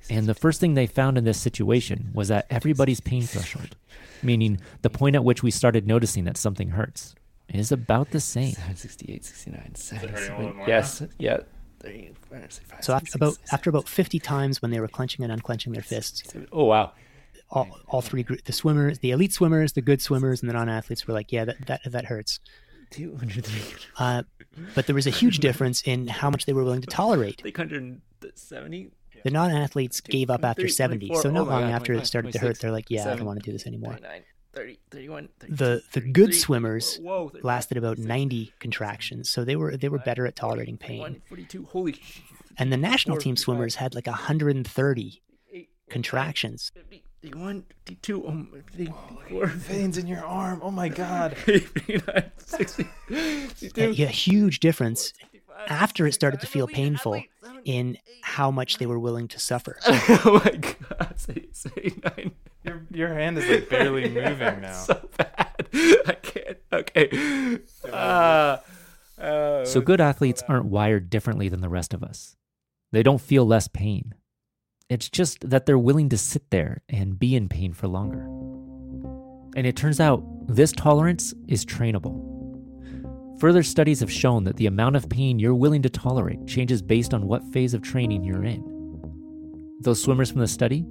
And 0.09 0.25
the 0.27 0.33
first 0.33 0.59
thing 0.59 0.73
they 0.73 0.87
found 0.87 1.17
in 1.17 1.23
this 1.25 1.39
situation 1.39 2.11
was 2.13 2.27
that 2.29 2.45
everybody's 2.49 2.99
pain 3.01 3.23
threshold, 3.23 3.75
meaning 4.23 4.59
the 4.81 4.89
point 4.89 5.15
at 5.15 5.23
which 5.23 5.43
we 5.43 5.51
started 5.51 5.85
noticing 5.87 6.23
that 6.25 6.37
something 6.37 6.69
hurts, 6.69 7.13
is 7.53 7.71
about 7.71 8.11
the 8.11 8.19
same. 8.19 8.53
68, 8.75 9.23
69, 9.25 9.75
70, 9.75 10.53
Yes, 10.67 11.01
yeah. 11.17 11.39
three, 11.81 12.11
four, 12.29 12.39
five, 12.39 12.51
So 12.83 12.93
six, 12.93 13.15
after 13.15 13.17
about 13.17 13.33
six, 13.35 13.53
after 13.53 13.69
about 13.69 13.87
50 13.87 14.19
times 14.19 14.61
when 14.61 14.71
they 14.71 14.79
were 14.79 14.87
clenching 14.87 15.23
and 15.23 15.31
unclenching 15.31 15.73
their 15.73 15.81
fists. 15.83 16.23
Oh 16.51 16.65
wow. 16.65 16.91
all, 17.49 17.67
all 17.87 18.01
three 18.01 18.23
group, 18.23 18.43
the 18.43 18.51
swimmers, 18.53 18.99
the 18.99 19.11
elite 19.11 19.31
swimmers, 19.33 19.73
the 19.73 19.81
good 19.81 20.01
swimmers, 20.01 20.41
and 20.41 20.49
the 20.49 20.53
non-athletes 20.53 21.07
were 21.07 21.13
like, 21.13 21.31
yeah, 21.31 21.45
that 21.45 21.65
that, 21.67 21.81
that 21.85 22.05
hurts. 22.05 22.39
200, 22.91 23.45
Uh, 23.97 24.23
but 24.73 24.85
there 24.87 24.95
was 24.95 25.07
a 25.07 25.09
huge 25.11 25.39
difference 25.39 25.81
in 25.83 26.07
how 26.07 26.29
much 26.29 26.45
they 26.45 26.53
were 26.53 26.63
willing 26.63 26.79
to 26.81 26.87
tolerate. 26.87 27.41
370. 27.41 28.91
The 29.27 29.33
non-athletes 29.33 29.99
gave 29.99 30.29
up 30.29 30.45
after 30.45 30.69
70, 30.69 31.13
so 31.15 31.27
oh 31.27 31.31
not 31.31 31.47
oh 31.47 31.49
long 31.49 31.61
God, 31.63 31.71
after 31.73 31.91
it 31.91 32.07
started 32.07 32.31
to 32.31 32.39
hurt, 32.39 32.59
they're 32.61 32.71
like, 32.71 32.89
yeah, 32.89 33.11
I 33.11 33.17
don't 33.17 33.25
want 33.25 33.43
to 33.43 33.45
do 33.45 33.51
this 33.51 33.67
anymore. 33.67 33.99
30, 34.53 34.79
31, 34.89 35.27
The 35.41 35.47
the 35.49 35.81
33, 35.91 36.11
good 36.13 36.33
swimmers 36.33 36.97
whoa, 36.99 37.27
35, 37.27 37.43
lasted 37.43 37.77
about 37.77 37.97
36, 37.97 38.07
90 38.07 38.53
contractions, 38.59 39.29
so 39.29 39.43
they 39.43 39.57
were 39.57 39.75
they 39.75 39.89
were 39.89 39.99
better 39.99 40.25
at 40.25 40.37
tolerating 40.37 40.77
pain. 40.77 41.21
Holy 41.67 41.91
sh- 41.91 42.21
And 42.57 42.71
the 42.71 42.77
national 42.77 43.17
team 43.17 43.35
swimmers 43.35 43.75
had 43.75 43.93
like 43.93 44.07
130 44.07 45.21
contractions. 45.89 46.71
50, 46.73 47.03
51, 47.21 47.65
52, 47.85 48.25
oh, 48.25 48.31
my- 48.31 48.59
54, 48.71 49.47
Veins 49.47 49.97
in 49.97 50.07
your 50.07 50.23
arm. 50.25 50.61
Oh 50.63 50.71
my 50.71 50.87
god. 50.87 51.35
59, 51.37 52.31
60, 52.37 52.87
62, 53.09 53.81
A, 53.81 53.89
a 54.05 54.07
huge 54.07 54.61
difference 54.61 55.11
after 55.67 56.05
it 56.07 56.13
started 56.13 56.39
to 56.41 56.47
feel 56.47 56.67
painful 56.67 57.21
in 57.65 57.97
how 58.21 58.51
much 58.51 58.77
they 58.77 58.85
were 58.85 58.99
willing 58.99 59.27
to 59.29 59.39
suffer. 59.39 59.77
oh 59.87 60.41
my 60.45 60.51
god, 60.57 61.13
say, 61.19 61.45
say 61.51 61.93
nine. 62.03 62.31
Your, 62.63 62.81
your 62.91 63.13
hand 63.13 63.37
is 63.37 63.47
like 63.49 63.69
barely 63.69 64.09
moving 64.09 64.61
now. 64.61 64.73
So 64.73 65.09
bad. 65.17 65.55
I 66.05 66.17
can't. 66.21 66.57
Okay. 66.71 67.59
Uh, 67.91 68.57
uh, 69.21 69.65
So 69.65 69.81
good 69.81 70.01
athletes 70.01 70.43
aren't 70.47 70.65
wired 70.65 71.09
differently 71.09 71.49
than 71.49 71.61
the 71.61 71.69
rest 71.69 71.93
of 71.93 72.03
us. 72.03 72.35
They 72.91 73.03
don't 73.03 73.21
feel 73.21 73.45
less 73.45 73.67
pain. 73.67 74.13
It's 74.89 75.09
just 75.09 75.49
that 75.49 75.65
they're 75.65 75.77
willing 75.77 76.09
to 76.09 76.17
sit 76.17 76.49
there 76.49 76.81
and 76.87 77.19
be 77.19 77.35
in 77.35 77.49
pain 77.49 77.73
for 77.73 77.87
longer. 77.87 78.23
And 79.55 79.65
it 79.65 79.75
turns 79.75 79.99
out 79.99 80.23
this 80.47 80.71
tolerance 80.71 81.33
is 81.47 81.65
trainable. 81.65 82.26
Further 83.39 83.61
studies 83.61 83.99
have 83.99 84.11
shown 84.11 84.43
that 84.45 84.57
the 84.57 84.65
amount 84.65 84.95
of 84.95 85.09
pain 85.09 85.37
you're 85.37 85.53
willing 85.53 85.83
to 85.83 85.89
tolerate 85.89 86.47
changes 86.47 86.81
based 86.81 87.13
on 87.13 87.27
what 87.27 87.45
phase 87.53 87.75
of 87.75 87.83
training 87.83 88.23
you're 88.23 88.43
in. 88.43 88.63
Those 89.81 90.01
swimmers 90.01 90.31
from 90.31 90.41
the 90.41 90.47
study, 90.47 90.87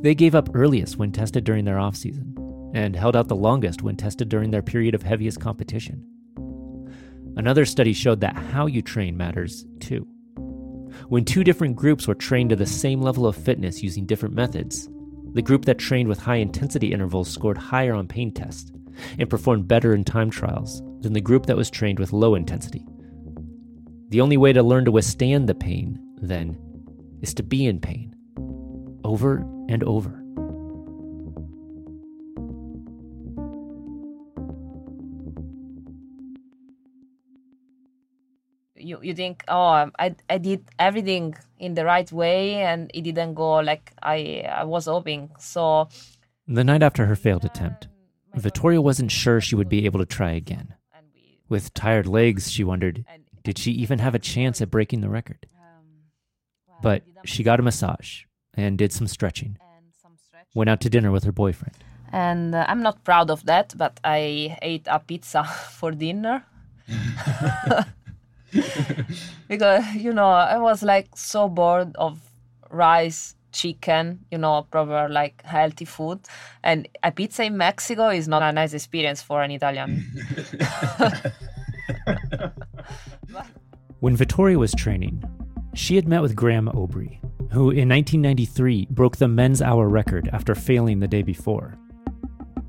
they 0.00 0.16
gave 0.16 0.34
up 0.34 0.50
earliest 0.52 0.96
when 0.96 1.12
tested 1.12 1.44
during 1.44 1.64
their 1.64 1.78
off 1.78 1.94
season 1.94 2.34
and 2.74 2.96
held 2.96 3.14
out 3.14 3.28
the 3.28 3.36
longest 3.36 3.82
when 3.82 3.96
tested 3.96 4.28
during 4.28 4.50
their 4.50 4.62
period 4.62 4.96
of 4.96 5.02
heaviest 5.02 5.40
competition. 5.40 6.04
Another 7.36 7.64
study 7.64 7.92
showed 7.92 8.20
that 8.20 8.34
how 8.34 8.66
you 8.66 8.82
train 8.82 9.16
matters 9.16 9.64
too. 9.78 10.08
When 11.08 11.24
two 11.24 11.44
different 11.44 11.76
groups 11.76 12.08
were 12.08 12.16
trained 12.16 12.50
to 12.50 12.56
the 12.56 12.66
same 12.66 13.00
level 13.00 13.28
of 13.28 13.36
fitness 13.36 13.80
using 13.80 14.06
different 14.06 14.34
methods, 14.34 14.88
the 15.34 15.42
group 15.42 15.66
that 15.66 15.78
trained 15.78 16.08
with 16.08 16.18
high 16.18 16.36
intensity 16.36 16.92
intervals 16.92 17.30
scored 17.30 17.58
higher 17.58 17.94
on 17.94 18.08
pain 18.08 18.32
tests 18.32 18.72
and 19.20 19.30
performed 19.30 19.68
better 19.68 19.94
in 19.94 20.02
time 20.02 20.30
trials 20.30 20.82
than 21.00 21.12
the 21.12 21.20
group 21.20 21.46
that 21.46 21.56
was 21.56 21.70
trained 21.70 21.98
with 21.98 22.12
low 22.12 22.34
intensity. 22.34 22.84
The 24.08 24.20
only 24.20 24.36
way 24.36 24.52
to 24.52 24.62
learn 24.62 24.84
to 24.86 24.92
withstand 24.92 25.48
the 25.48 25.54
pain, 25.54 25.98
then, 26.20 26.58
is 27.22 27.34
to 27.34 27.42
be 27.42 27.66
in 27.66 27.80
pain 27.80 28.14
over 29.04 29.38
and 29.68 29.82
over. 29.84 30.20
you 38.80 38.98
you 39.02 39.14
think 39.14 39.44
oh 39.48 39.68
um, 39.68 39.92
I 39.98 40.14
I 40.28 40.38
did 40.38 40.64
everything 40.78 41.34
in 41.58 41.74
the 41.74 41.84
right 41.84 42.10
way 42.10 42.62
and 42.62 42.90
it 42.94 43.02
didn't 43.02 43.34
go 43.34 43.56
like 43.60 43.92
I 44.02 44.44
I 44.50 44.64
was 44.64 44.86
hoping. 44.86 45.30
So 45.38 45.88
The 46.48 46.64
night 46.64 46.82
after 46.82 47.06
her 47.06 47.16
failed 47.16 47.44
attempt, 47.44 47.88
um, 48.34 48.40
Vittoria 48.40 48.80
wasn't 48.80 49.12
sure 49.12 49.40
she 49.40 49.54
would 49.54 49.68
be 49.68 49.84
able 49.84 50.00
to 50.00 50.06
try 50.06 50.32
again. 50.32 50.74
And 51.50 51.56
we 51.56 51.56
With 51.56 51.74
tired 51.74 52.06
legs, 52.06 52.50
she 52.50 52.64
wondered 52.64 53.04
did 53.42 53.58
she 53.58 53.72
even 53.72 53.98
have 54.00 54.14
a 54.14 54.18
chance 54.18 54.60
at 54.60 54.70
breaking 54.70 55.00
the 55.00 55.08
record? 55.08 55.46
um, 55.56 56.10
But 56.82 57.02
she 57.24 57.42
got 57.42 57.58
a 57.58 57.62
massage 57.62 58.24
and 58.54 58.76
did 58.78 58.92
some 58.92 59.06
stretching, 59.06 59.56
and 59.60 59.94
some 60.02 60.16
stretch. 60.16 60.46
went 60.54 60.70
out 60.70 60.80
to 60.80 60.90
dinner 60.90 61.10
with 61.10 61.24
her 61.24 61.32
boyfriend. 61.32 61.74
And 62.12 62.54
uh, 62.54 62.66
I'm 62.68 62.82
not 62.82 63.04
proud 63.04 63.30
of 63.30 63.46
that, 63.46 63.74
but 63.76 64.00
I 64.04 64.58
ate 64.62 64.86
a 64.86 64.98
pizza 64.98 65.44
for 65.78 65.92
dinner. 65.92 66.44
because 69.48 69.94
you 69.94 70.12
know 70.12 70.28
I 70.28 70.58
was 70.58 70.82
like 70.82 71.16
so 71.16 71.48
bored 71.48 71.94
of 71.96 72.20
rice, 72.70 73.36
chicken, 73.52 74.20
you 74.30 74.38
know, 74.38 74.66
proper 74.70 75.08
like 75.08 75.42
healthy 75.42 75.84
food, 75.84 76.20
and 76.62 76.88
a 77.02 77.10
pizza 77.12 77.44
in 77.44 77.56
Mexico 77.56 78.08
is 78.08 78.28
not 78.28 78.42
a 78.42 78.52
nice 78.52 78.72
experience 78.74 79.22
for 79.22 79.42
an 79.42 79.50
Italian. 79.50 80.04
When 84.00 84.16
Vittoria 84.16 84.58
was 84.58 84.72
training, 84.72 85.22
she 85.74 85.94
had 85.96 86.08
met 86.08 86.22
with 86.22 86.34
Graeme 86.34 86.70
Obree, 86.72 87.20
who 87.52 87.70
in 87.70 87.88
1993 87.88 88.86
broke 88.90 89.18
the 89.18 89.28
men's 89.28 89.60
hour 89.60 89.88
record 89.88 90.30
after 90.32 90.54
failing 90.54 91.00
the 91.00 91.08
day 91.08 91.22
before. 91.22 91.76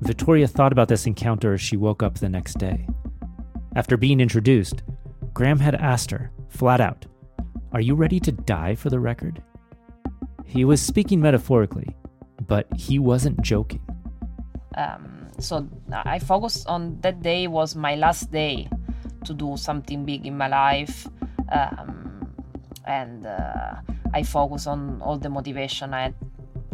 Vittoria 0.00 0.46
thought 0.46 0.72
about 0.72 0.88
this 0.88 1.06
encounter 1.06 1.54
as 1.54 1.60
she 1.60 1.76
woke 1.76 2.02
up 2.02 2.18
the 2.18 2.28
next 2.28 2.58
day. 2.58 2.86
After 3.76 3.96
being 3.96 4.20
introduced, 4.20 4.82
Graeme 5.32 5.58
had 5.58 5.74
asked 5.74 6.10
her, 6.10 6.30
flat 6.48 6.80
out, 6.80 7.06
Are 7.72 7.80
you 7.80 7.94
ready 7.94 8.20
to 8.20 8.32
die 8.32 8.74
for 8.74 8.90
the 8.90 9.00
record? 9.00 9.42
He 10.52 10.64
was 10.66 10.82
speaking 10.82 11.20
metaphorically, 11.20 11.96
but 12.46 12.66
he 12.76 12.98
wasn't 12.98 13.40
joking. 13.40 13.80
um, 14.76 15.28
so 15.38 15.66
I 15.92 16.18
focused 16.18 16.68
on 16.68 17.00
that 17.00 17.22
day 17.22 17.48
was 17.48 17.74
my 17.74 17.94
last 17.96 18.30
day 18.30 18.68
to 19.24 19.32
do 19.34 19.56
something 19.56 20.04
big 20.04 20.26
in 20.26 20.36
my 20.36 20.48
life, 20.48 21.08
um, 21.50 22.28
and 22.84 23.24
uh, 23.26 23.80
I 24.12 24.22
focused 24.22 24.66
on 24.66 25.00
all 25.00 25.16
the 25.18 25.30
motivation 25.30 25.94
I 25.94 26.02
had 26.02 26.14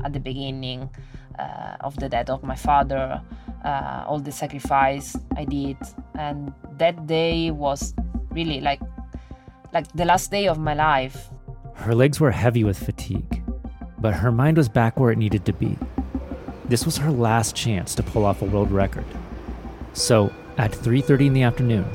at 0.05 0.13
the 0.13 0.21
beginning 0.21 0.91
uh, 1.39 1.77
of 1.81 1.95
the 1.97 2.09
death 2.09 2.31
of 2.31 2.43
my 2.43 2.57
father, 2.57 3.23
uh, 3.65 4.05
all 4.09 4.19
the 4.19 4.33
sacrifice 4.33 5.17
I 5.37 5.45
did, 5.45 5.77
and 6.19 6.53
that 6.79 7.07
day 7.07 7.51
was 7.51 7.95
really 8.31 8.61
like 8.61 8.81
like 9.73 9.87
the 9.95 10.05
last 10.05 10.31
day 10.31 10.49
of 10.49 10.59
my 10.59 10.75
life. 10.75 11.31
Her 11.75 11.95
legs 11.95 12.19
were 12.19 12.33
heavy 12.33 12.65
with 12.65 12.79
fatigue, 12.79 13.43
but 14.01 14.15
her 14.15 14.31
mind 14.31 14.57
was 14.57 14.69
back 14.69 14.99
where 14.99 15.11
it 15.11 15.19
needed 15.19 15.45
to 15.47 15.53
be. 15.53 15.77
This 16.67 16.85
was 16.85 16.99
her 16.99 17.11
last 17.11 17.57
chance 17.57 17.95
to 17.95 18.03
pull 18.03 18.25
off 18.25 18.43
a 18.43 18.45
world 18.45 18.71
record. 18.71 19.07
So, 19.93 20.33
at 20.57 20.73
3:30 20.73 21.27
in 21.27 21.33
the 21.33 21.43
afternoon, 21.43 21.87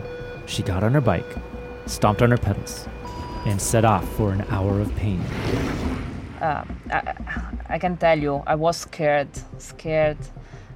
she 0.45 0.63
got 0.63 0.83
on 0.83 0.93
her 0.93 1.01
bike, 1.01 1.35
stomped 1.85 2.21
on 2.21 2.31
her 2.31 2.37
pedals, 2.37 2.87
and 3.45 3.61
set 3.61 3.85
off 3.85 4.07
for 4.15 4.31
an 4.31 4.45
hour 4.49 4.79
of 4.79 4.93
pain. 4.95 5.21
um, 6.41 6.67
I, 6.91 7.13
I 7.69 7.79
can 7.79 7.97
tell 7.97 8.19
you, 8.19 8.43
I 8.45 8.55
was 8.55 8.77
scared, 8.77 9.29
scared, 9.57 10.17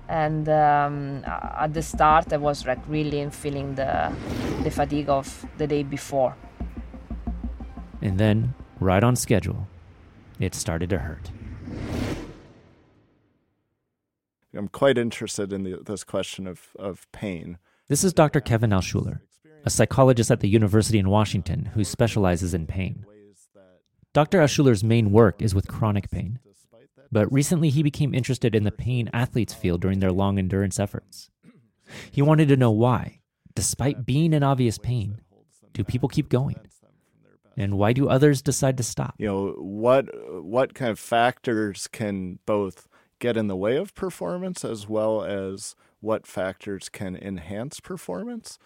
and 0.08 0.48
um, 0.48 1.24
at 1.26 1.74
the 1.74 1.82
start, 1.82 2.32
I 2.32 2.38
was 2.38 2.66
like 2.66 2.80
really 2.88 3.30
feeling 3.30 3.76
the 3.76 4.12
the 4.63 4.72
fatigue 4.72 5.10
of 5.10 5.46
the 5.58 5.68
day 5.68 5.84
before. 5.84 6.36
And 8.02 8.18
then, 8.18 8.54
right 8.80 9.04
on 9.04 9.16
schedule, 9.16 9.68
it 10.39 10.56
started 10.56 10.89
to 10.89 11.00
hurt. 11.00 11.32
I'm 14.54 14.67
quite 14.67 14.97
interested 14.97 15.54
in 15.54 15.63
the, 15.63 15.82
this 15.86 16.04
question 16.04 16.47
of, 16.47 16.69
of 16.80 17.08
pain. 17.12 17.58
This 17.88 18.04
is 18.04 18.13
Dr. 18.13 18.41
Kevin 18.41 18.71
Alschuler, 18.71 19.19
a 19.65 19.69
psychologist 19.69 20.32
at 20.32 20.39
the 20.39 20.50
University 20.50 20.97
in 20.97 21.10
Washington 21.10 21.65
who 21.73 21.84
specializes 21.84 22.54
in 22.54 22.65
pain. 22.65 23.06
Dr. 24.13 24.39
Alschuler's 24.39 24.84
main 24.84 25.12
work 25.12 25.41
is 25.41 25.54
with 25.54 25.67
chronic 25.67 26.10
pain, 26.10 26.39
but 27.12 27.32
recently 27.32 27.69
he 27.69 27.84
became 27.84 28.15
interested 28.15 28.56
in 28.56 28.63
the 28.63 28.71
pain 28.71 29.10
athletes 29.13 29.54
feel 29.54 29.78
during 29.78 30.00
their 30.00 30.12
long 30.12 30.39
endurance 30.39 30.80
efforts. 30.80 31.30
He 32.12 32.21
wanted 32.21 32.47
to 32.47 32.58
know 32.58 32.71
why, 32.71 33.19
despite 33.54 34.06
being 34.06 34.34
in 34.34 34.43
obvious 34.43 34.78
pain, 34.78 35.21
do 35.73 35.84
people 35.84 36.10
keep 36.10 36.30
going? 36.30 36.60
And 37.58 37.78
why 37.78 37.91
do 37.93 38.08
others 38.08 38.41
decide 38.41 38.78
to 38.78 38.84
stop? 38.84 39.15
You 39.17 39.28
know 39.28 39.48
what 39.58 40.06
what 40.43 40.76
kind 40.76 40.91
of 40.91 41.00
factors 41.00 41.88
can 41.88 42.39
both 42.46 42.88
get 43.20 43.36
in 43.36 43.48
the 43.48 43.56
way 43.56 43.78
of 43.78 43.96
performance 43.96 44.63
as 44.63 44.88
well 44.88 45.24
as 45.24 45.76
what 46.00 46.28
factors 46.28 46.88
can 46.88 47.15
enhance 47.15 47.80
performance. 47.80 48.60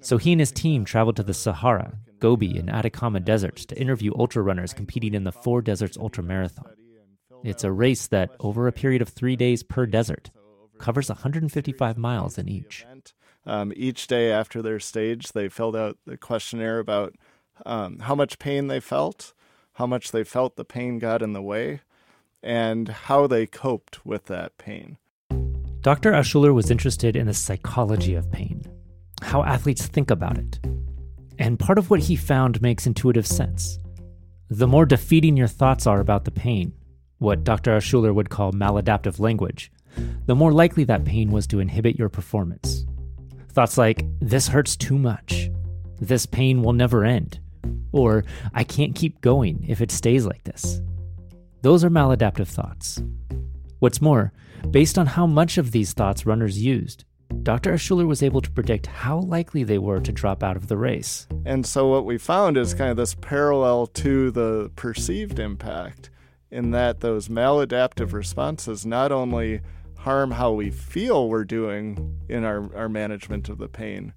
So 0.00 0.16
he 0.16 0.32
and 0.32 0.40
his 0.40 0.52
team 0.52 0.84
traveled 0.84 1.16
to 1.16 1.22
the 1.22 1.34
Sahara, 1.34 1.98
Gobi, 2.18 2.58
and 2.58 2.70
Atacama 2.70 3.20
deserts 3.20 3.66
to 3.66 3.78
interview 3.78 4.12
ultra 4.18 4.42
runners 4.42 4.72
competing 4.72 5.14
in 5.14 5.24
the 5.24 5.32
Four 5.32 5.62
Deserts 5.62 5.96
Ultra 5.96 6.24
Marathon. 6.24 6.74
It's 7.42 7.64
a 7.64 7.70
race 7.70 8.06
that, 8.08 8.30
over 8.40 8.66
a 8.66 8.72
period 8.72 9.02
of 9.02 9.08
three 9.10 9.36
days 9.36 9.62
per 9.62 9.86
desert, 9.86 10.30
covers 10.78 11.10
155 11.10 11.98
miles 11.98 12.38
in 12.38 12.48
each. 12.48 12.86
Um, 13.46 13.72
each 13.76 14.06
day 14.06 14.32
after 14.32 14.62
their 14.62 14.80
stage, 14.80 15.32
they 15.32 15.48
filled 15.48 15.76
out 15.76 15.98
the 16.06 16.16
questionnaire 16.16 16.78
about 16.78 17.14
um, 17.64 18.00
how 18.00 18.14
much 18.14 18.38
pain 18.38 18.66
they 18.66 18.80
felt, 18.80 19.32
how 19.74 19.86
much 19.86 20.12
they 20.12 20.24
felt 20.24 20.56
the 20.56 20.64
pain 20.64 20.98
got 20.98 21.22
in 21.22 21.32
the 21.32 21.42
way, 21.42 21.80
and 22.42 22.88
how 22.88 23.26
they 23.26 23.46
coped 23.46 24.04
with 24.04 24.26
that 24.26 24.56
pain. 24.58 24.98
Dr. 25.80 26.12
Alschuler 26.12 26.54
was 26.54 26.70
interested 26.70 27.16
in 27.16 27.26
the 27.26 27.34
psychology 27.34 28.14
of 28.14 28.30
pain, 28.32 28.64
how 29.22 29.42
athletes 29.42 29.86
think 29.86 30.10
about 30.10 30.38
it. 30.38 30.58
And 31.38 31.58
part 31.58 31.78
of 31.78 31.90
what 31.90 32.00
he 32.00 32.16
found 32.16 32.62
makes 32.62 32.86
intuitive 32.86 33.26
sense. 33.26 33.78
The 34.48 34.66
more 34.66 34.86
defeating 34.86 35.36
your 35.36 35.48
thoughts 35.48 35.86
are 35.86 36.00
about 36.00 36.24
the 36.24 36.30
pain, 36.30 36.72
what 37.18 37.44
Dr. 37.44 37.76
Alschuler 37.76 38.14
would 38.14 38.30
call 38.30 38.52
maladaptive 38.52 39.18
language, 39.18 39.72
the 40.26 40.34
more 40.34 40.52
likely 40.52 40.84
that 40.84 41.04
pain 41.04 41.30
was 41.30 41.46
to 41.48 41.60
inhibit 41.60 41.98
your 41.98 42.08
performance. 42.08 42.84
Thoughts 43.48 43.78
like, 43.78 44.04
this 44.20 44.48
hurts 44.48 44.76
too 44.76 44.98
much, 44.98 45.50
this 46.00 46.26
pain 46.26 46.62
will 46.62 46.72
never 46.72 47.04
end, 47.04 47.40
or 47.92 48.24
I 48.52 48.64
can't 48.64 48.94
keep 48.94 49.20
going 49.20 49.64
if 49.68 49.80
it 49.80 49.90
stays 49.90 50.26
like 50.26 50.44
this. 50.44 50.80
Those 51.62 51.84
are 51.84 51.90
maladaptive 51.90 52.48
thoughts. 52.48 53.02
What's 53.78 54.02
more, 54.02 54.32
based 54.70 54.98
on 54.98 55.06
how 55.06 55.26
much 55.26 55.58
of 55.58 55.70
these 55.70 55.92
thoughts 55.92 56.26
runners 56.26 56.62
used, 56.62 57.04
Dr. 57.42 57.72
Alschuler 57.72 58.06
was 58.06 58.22
able 58.22 58.40
to 58.40 58.50
predict 58.50 58.86
how 58.86 59.18
likely 59.18 59.64
they 59.64 59.78
were 59.78 60.00
to 60.00 60.12
drop 60.12 60.42
out 60.42 60.56
of 60.56 60.68
the 60.68 60.76
race. 60.76 61.26
And 61.44 61.66
so 61.66 61.88
what 61.88 62.04
we 62.04 62.18
found 62.18 62.56
is 62.56 62.74
kind 62.74 62.90
of 62.90 62.96
this 62.96 63.14
parallel 63.14 63.86
to 63.88 64.30
the 64.30 64.70
perceived 64.76 65.38
impact 65.38 66.10
in 66.50 66.70
that 66.70 67.00
those 67.00 67.28
maladaptive 67.28 68.12
responses 68.12 68.86
not 68.86 69.10
only 69.10 69.60
harm 69.98 70.32
how 70.32 70.52
we 70.52 70.70
feel 70.70 71.28
we're 71.28 71.44
doing 71.44 72.20
in 72.28 72.44
our, 72.44 72.74
our 72.76 72.88
management 72.88 73.48
of 73.48 73.58
the 73.58 73.68
pain, 73.68 74.12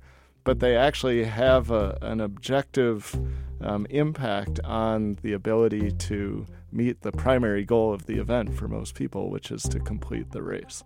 but 0.48 0.62
they 0.62 0.78
actually 0.78 1.26
have 1.26 1.72
a, 1.72 1.98
an 2.02 2.22
objective 2.22 3.14
um, 3.60 3.86
impact 3.90 4.62
on 4.64 5.18
the 5.22 5.34
ability 5.34 5.92
to 5.92 6.46
meet 6.72 7.02
the 7.02 7.12
primary 7.12 7.66
goal 7.66 7.92
of 7.94 8.06
the 8.06 8.18
event 8.18 8.54
for 8.58 8.70
most 8.70 8.96
people, 8.96 9.30
which 9.30 9.52
is 9.52 9.64
to 9.64 9.78
complete 9.82 10.32
the 10.32 10.42
race. 10.42 10.86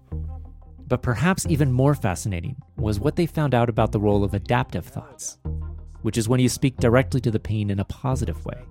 But 0.88 1.04
perhaps 1.04 1.46
even 1.48 1.72
more 1.72 1.94
fascinating 1.94 2.56
was 2.76 3.00
what 3.00 3.16
they 3.16 3.28
found 3.28 3.54
out 3.54 3.70
about 3.70 3.92
the 3.92 4.00
role 4.00 4.24
of 4.24 4.34
adaptive 4.34 4.88
thoughts, 4.88 5.38
which 6.02 6.18
is 6.18 6.28
when 6.28 6.40
you 6.40 6.50
speak 6.50 6.78
directly 6.78 7.22
to 7.22 7.30
the 7.30 7.40
pain 7.40 7.70
in 7.70 7.80
a 7.80 7.86
positive 7.86 8.44
way, 8.44 8.64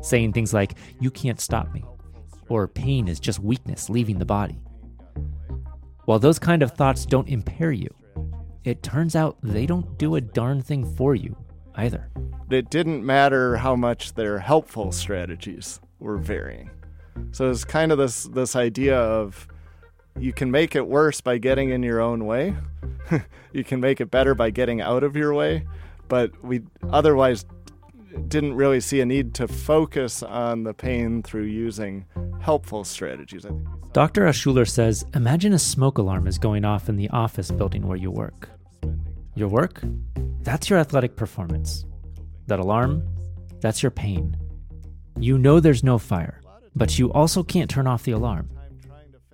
saying 0.00 0.32
things 0.32 0.54
like, 0.54 0.78
You 0.98 1.10
can't 1.10 1.42
stop 1.42 1.70
me, 1.74 1.84
or 2.48 2.66
pain 2.66 3.06
is 3.06 3.20
just 3.20 3.38
weakness 3.38 3.90
leaving 3.90 4.18
the 4.18 4.24
body. 4.24 4.62
While 6.06 6.20
those 6.20 6.38
kind 6.38 6.62
of 6.62 6.72
thoughts 6.72 7.04
don't 7.04 7.28
impair 7.28 7.70
you, 7.70 7.94
it 8.64 8.82
turns 8.82 9.16
out 9.16 9.36
they 9.42 9.66
don't 9.66 9.98
do 9.98 10.14
a 10.14 10.20
darn 10.20 10.62
thing 10.62 10.84
for 10.84 11.14
you 11.14 11.36
either. 11.74 12.08
It 12.50 12.70
didn't 12.70 13.04
matter 13.04 13.56
how 13.56 13.76
much 13.76 14.14
their 14.14 14.38
helpful 14.38 14.92
strategies 14.92 15.80
were 15.98 16.18
varying. 16.18 16.70
So 17.30 17.50
it's 17.50 17.64
kind 17.64 17.92
of 17.92 17.98
this 17.98 18.24
this 18.24 18.56
idea 18.56 18.98
of 18.98 19.46
you 20.18 20.32
can 20.32 20.50
make 20.50 20.76
it 20.76 20.86
worse 20.86 21.20
by 21.20 21.38
getting 21.38 21.70
in 21.70 21.82
your 21.82 22.00
own 22.00 22.26
way. 22.26 22.54
you 23.52 23.64
can 23.64 23.80
make 23.80 24.00
it 24.00 24.10
better 24.10 24.34
by 24.34 24.50
getting 24.50 24.80
out 24.80 25.02
of 25.02 25.16
your 25.16 25.32
way, 25.34 25.66
but 26.08 26.30
we 26.44 26.62
otherwise 26.90 27.44
didn't 28.28 28.54
really 28.54 28.80
see 28.80 29.00
a 29.00 29.06
need 29.06 29.34
to 29.34 29.48
focus 29.48 30.22
on 30.22 30.64
the 30.64 30.74
pain 30.74 31.22
through 31.22 31.44
using 31.44 32.04
helpful 32.40 32.84
strategies. 32.84 33.46
Dr. 33.92 34.22
Alschuler 34.22 34.68
says 34.68 35.04
imagine 35.14 35.52
a 35.52 35.58
smoke 35.58 35.98
alarm 35.98 36.26
is 36.26 36.38
going 36.38 36.64
off 36.64 36.88
in 36.88 36.96
the 36.96 37.08
office 37.10 37.50
building 37.50 37.86
where 37.86 37.96
you 37.96 38.10
work. 38.10 38.48
Your 39.34 39.48
work? 39.48 39.82
That's 40.42 40.68
your 40.68 40.78
athletic 40.78 41.16
performance. 41.16 41.86
That 42.48 42.58
alarm? 42.58 43.02
That's 43.60 43.82
your 43.82 43.90
pain. 43.90 44.36
You 45.18 45.38
know 45.38 45.58
there's 45.58 45.84
no 45.84 45.98
fire, 45.98 46.40
but 46.74 46.98
you 46.98 47.12
also 47.12 47.42
can't 47.42 47.70
turn 47.70 47.86
off 47.86 48.02
the 48.02 48.12
alarm. 48.12 48.50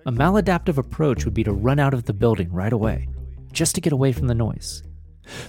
A 0.05 0.11
maladaptive 0.11 0.77
approach 0.77 1.25
would 1.25 1.33
be 1.33 1.43
to 1.43 1.51
run 1.51 1.79
out 1.79 1.93
of 1.93 2.05
the 2.05 2.13
building 2.13 2.51
right 2.51 2.71
away, 2.71 3.09
just 3.51 3.75
to 3.75 3.81
get 3.81 3.91
away 3.91 4.13
from 4.13 4.27
the 4.27 4.35
noise. 4.35 4.83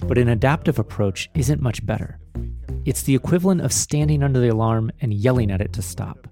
But 0.01 0.17
an 0.17 0.27
adaptive 0.27 0.79
approach 0.79 1.29
isn't 1.33 1.61
much 1.61 1.85
better. 1.85 2.19
It's 2.85 3.03
the 3.03 3.15
equivalent 3.15 3.61
of 3.61 3.71
standing 3.71 4.21
under 4.21 4.39
the 4.39 4.49
alarm 4.49 4.91
and 4.99 5.13
yelling 5.13 5.49
at 5.51 5.61
it 5.61 5.71
to 5.73 5.81
stop. 5.81 6.27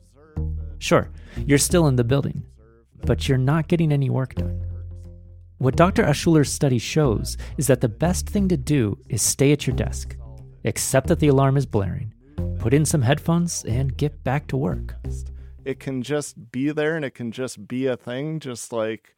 Sure, 0.79 1.09
you're 1.45 1.57
still 1.57 1.87
in 1.87 1.95
the 1.95 2.03
building, 2.03 2.43
but 3.05 3.27
you're 3.27 3.37
not 3.37 3.67
getting 3.67 3.91
any 3.91 4.09
work 4.09 4.35
done. 4.35 4.68
What 5.59 5.75
Dr. 5.75 6.05
Alschuler's 6.05 6.49
study 6.49 6.77
shows 6.77 7.35
is 7.57 7.67
that 7.67 7.81
the 7.81 7.89
best 7.89 8.29
thing 8.29 8.47
to 8.47 8.55
do 8.55 8.97
is 9.09 9.21
stay 9.21 9.51
at 9.51 9.67
your 9.67 9.75
desk, 9.75 10.15
accept 10.63 11.07
that 11.07 11.19
the 11.19 11.27
alarm 11.27 11.57
is 11.57 11.65
blaring, 11.65 12.13
put 12.59 12.73
in 12.73 12.85
some 12.85 13.01
headphones, 13.01 13.65
and 13.65 13.97
get 13.97 14.23
back 14.23 14.47
to 14.47 14.57
work. 14.57 14.95
It 15.65 15.81
can 15.81 16.01
just 16.01 16.53
be 16.53 16.71
there 16.71 16.95
and 16.95 17.03
it 17.03 17.13
can 17.13 17.33
just 17.33 17.67
be 17.67 17.87
a 17.87 17.97
thing, 17.97 18.39
just 18.39 18.71
like 18.71 19.17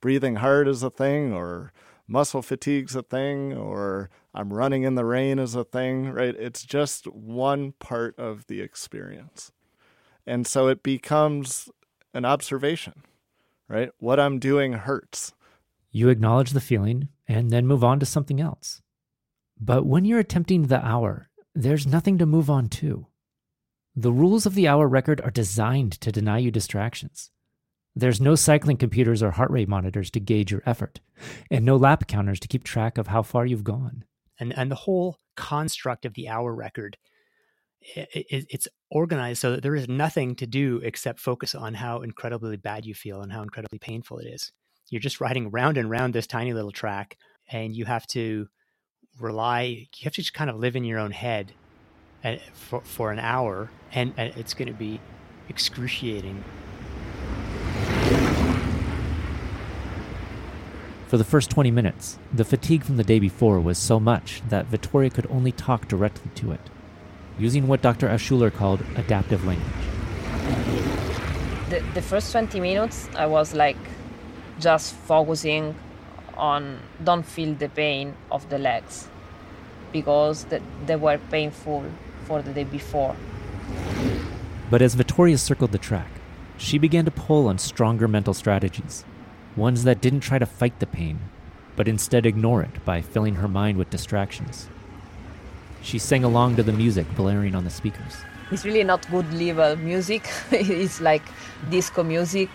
breathing 0.00 0.36
hard 0.36 0.68
is 0.68 0.84
a 0.84 0.90
thing, 0.90 1.32
or 1.32 1.72
muscle 2.06 2.40
fatigue's 2.40 2.94
a 2.94 3.02
thing, 3.02 3.52
or 3.52 4.10
I'm 4.32 4.52
running 4.52 4.84
in 4.84 4.94
the 4.94 5.04
rain 5.04 5.40
is 5.40 5.56
a 5.56 5.64
thing, 5.64 6.08
right? 6.10 6.36
It's 6.38 6.62
just 6.62 7.08
one 7.08 7.72
part 7.80 8.16
of 8.16 8.46
the 8.46 8.60
experience. 8.60 9.50
And 10.24 10.46
so 10.46 10.68
it 10.68 10.84
becomes 10.84 11.68
an 12.14 12.24
observation, 12.24 13.02
right? 13.66 13.90
What 13.98 14.20
I'm 14.20 14.38
doing 14.38 14.74
hurts. 14.74 15.32
You 15.90 16.08
acknowledge 16.08 16.50
the 16.50 16.60
feeling 16.60 17.08
and 17.26 17.50
then 17.50 17.66
move 17.66 17.84
on 17.84 18.00
to 18.00 18.06
something 18.06 18.40
else. 18.40 18.82
But 19.58 19.86
when 19.86 20.04
you're 20.04 20.20
attempting 20.20 20.66
the 20.66 20.84
hour, 20.84 21.28
there's 21.54 21.86
nothing 21.86 22.18
to 22.18 22.26
move 22.26 22.48
on 22.48 22.68
to. 22.68 23.06
The 23.94 24.12
rules 24.12 24.46
of 24.46 24.54
the 24.54 24.68
hour 24.68 24.88
record 24.88 25.20
are 25.22 25.30
designed 25.30 25.92
to 26.00 26.12
deny 26.12 26.38
you 26.38 26.50
distractions. 26.50 27.30
There's 27.94 28.20
no 28.20 28.36
cycling 28.36 28.76
computers 28.76 29.22
or 29.22 29.32
heart 29.32 29.50
rate 29.50 29.68
monitors 29.68 30.10
to 30.12 30.20
gauge 30.20 30.52
your 30.52 30.62
effort, 30.64 31.00
and 31.50 31.64
no 31.64 31.76
lap 31.76 32.06
counters 32.06 32.38
to 32.40 32.48
keep 32.48 32.62
track 32.62 32.98
of 32.98 33.08
how 33.08 33.22
far 33.22 33.44
you've 33.44 33.64
gone. 33.64 34.04
And, 34.38 34.56
and 34.56 34.70
the 34.70 34.76
whole 34.76 35.18
construct 35.36 36.06
of 36.06 36.14
the 36.14 36.28
hour 36.28 36.54
record 36.54 36.96
it, 37.82 38.46
it's 38.50 38.68
organized 38.90 39.40
so 39.40 39.52
that 39.52 39.62
there 39.62 39.74
is 39.74 39.88
nothing 39.88 40.34
to 40.36 40.46
do 40.46 40.80
except 40.82 41.20
focus 41.20 41.54
on 41.54 41.74
how 41.74 42.02
incredibly 42.02 42.56
bad 42.56 42.84
you 42.84 42.94
feel 42.94 43.22
and 43.22 43.32
how 43.32 43.42
incredibly 43.42 43.78
painful 43.78 44.18
it 44.18 44.26
is. 44.26 44.52
You're 44.90 45.00
just 45.00 45.20
riding 45.20 45.52
round 45.52 45.78
and 45.78 45.88
round 45.88 46.14
this 46.14 46.26
tiny 46.26 46.52
little 46.52 46.72
track, 46.72 47.16
and 47.48 47.74
you 47.74 47.84
have 47.84 48.08
to 48.08 48.48
rely. 49.20 49.62
You 49.62 50.04
have 50.04 50.14
to 50.14 50.20
just 50.20 50.34
kind 50.34 50.50
of 50.50 50.56
live 50.56 50.74
in 50.74 50.82
your 50.82 50.98
own 50.98 51.12
head 51.12 51.52
uh, 52.24 52.36
for 52.54 52.80
for 52.80 53.12
an 53.12 53.20
hour, 53.20 53.70
and, 53.92 54.12
and 54.16 54.36
it's 54.36 54.52
going 54.52 54.66
to 54.66 54.74
be 54.74 55.00
excruciating. 55.48 56.42
For 61.06 61.16
the 61.16 61.24
first 61.24 61.50
20 61.50 61.70
minutes, 61.70 62.18
the 62.32 62.44
fatigue 62.44 62.84
from 62.84 62.96
the 62.96 63.04
day 63.04 63.18
before 63.18 63.60
was 63.60 63.78
so 63.78 63.98
much 63.98 64.42
that 64.48 64.66
Vittoria 64.66 65.10
could 65.10 65.26
only 65.28 65.50
talk 65.52 65.88
directly 65.88 66.30
to 66.36 66.52
it, 66.52 66.60
using 67.38 67.68
what 67.68 67.82
Dr. 67.82 68.08
Alschuler 68.08 68.52
called 68.52 68.82
adaptive 68.96 69.44
language. 69.44 69.66
The, 71.68 71.80
the 71.94 72.02
first 72.02 72.30
20 72.32 72.60
minutes, 72.60 73.08
I 73.16 73.26
was 73.26 73.54
like 73.54 73.76
just 74.60 74.94
focusing 74.94 75.74
on 76.36 76.80
don't 77.02 77.24
feel 77.24 77.54
the 77.54 77.68
pain 77.68 78.14
of 78.30 78.48
the 78.48 78.58
legs 78.58 79.08
because 79.92 80.44
the, 80.44 80.60
they 80.86 80.96
were 80.96 81.18
painful 81.30 81.84
for 82.24 82.42
the 82.42 82.52
day 82.52 82.64
before. 82.64 83.16
But 84.70 84.82
as 84.82 84.94
Vittoria 84.94 85.38
circled 85.38 85.72
the 85.72 85.78
track, 85.78 86.10
she 86.56 86.78
began 86.78 87.04
to 87.04 87.10
pull 87.10 87.48
on 87.48 87.58
stronger 87.58 88.06
mental 88.06 88.34
strategies, 88.34 89.04
ones 89.56 89.84
that 89.84 90.00
didn't 90.00 90.20
try 90.20 90.38
to 90.38 90.46
fight 90.46 90.78
the 90.78 90.86
pain, 90.86 91.18
but 91.74 91.88
instead 91.88 92.26
ignore 92.26 92.62
it 92.62 92.84
by 92.84 93.00
filling 93.00 93.36
her 93.36 93.48
mind 93.48 93.78
with 93.78 93.90
distractions. 93.90 94.68
She 95.82 95.98
sang 95.98 96.24
along 96.24 96.56
to 96.56 96.62
the 96.62 96.72
music 96.72 97.06
blaring 97.16 97.54
on 97.54 97.64
the 97.64 97.70
speakers. 97.70 98.16
It's 98.52 98.64
really 98.64 98.84
not 98.84 99.08
good 99.10 99.32
level 99.32 99.76
music, 99.76 100.28
it's 100.50 101.00
like 101.00 101.22
disco 101.70 102.02
music. 102.02 102.50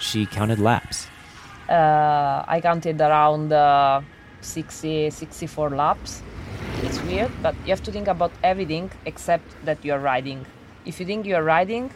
She 0.00 0.24
counted 0.24 0.58
laps. 0.58 1.06
Uh, 1.68 2.42
I 2.48 2.60
counted 2.62 3.00
around 3.00 3.52
uh, 3.52 4.00
60, 4.40 5.10
64 5.10 5.70
laps. 5.70 6.22
It's 6.82 7.00
weird, 7.02 7.30
but 7.42 7.54
you 7.64 7.68
have 7.68 7.82
to 7.82 7.92
think 7.92 8.08
about 8.08 8.32
everything 8.42 8.90
except 9.04 9.44
that 9.66 9.84
you're 9.84 9.98
riding. 9.98 10.46
If 10.86 10.98
you 10.98 11.06
think 11.06 11.26
you're 11.26 11.44
riding 11.44 11.92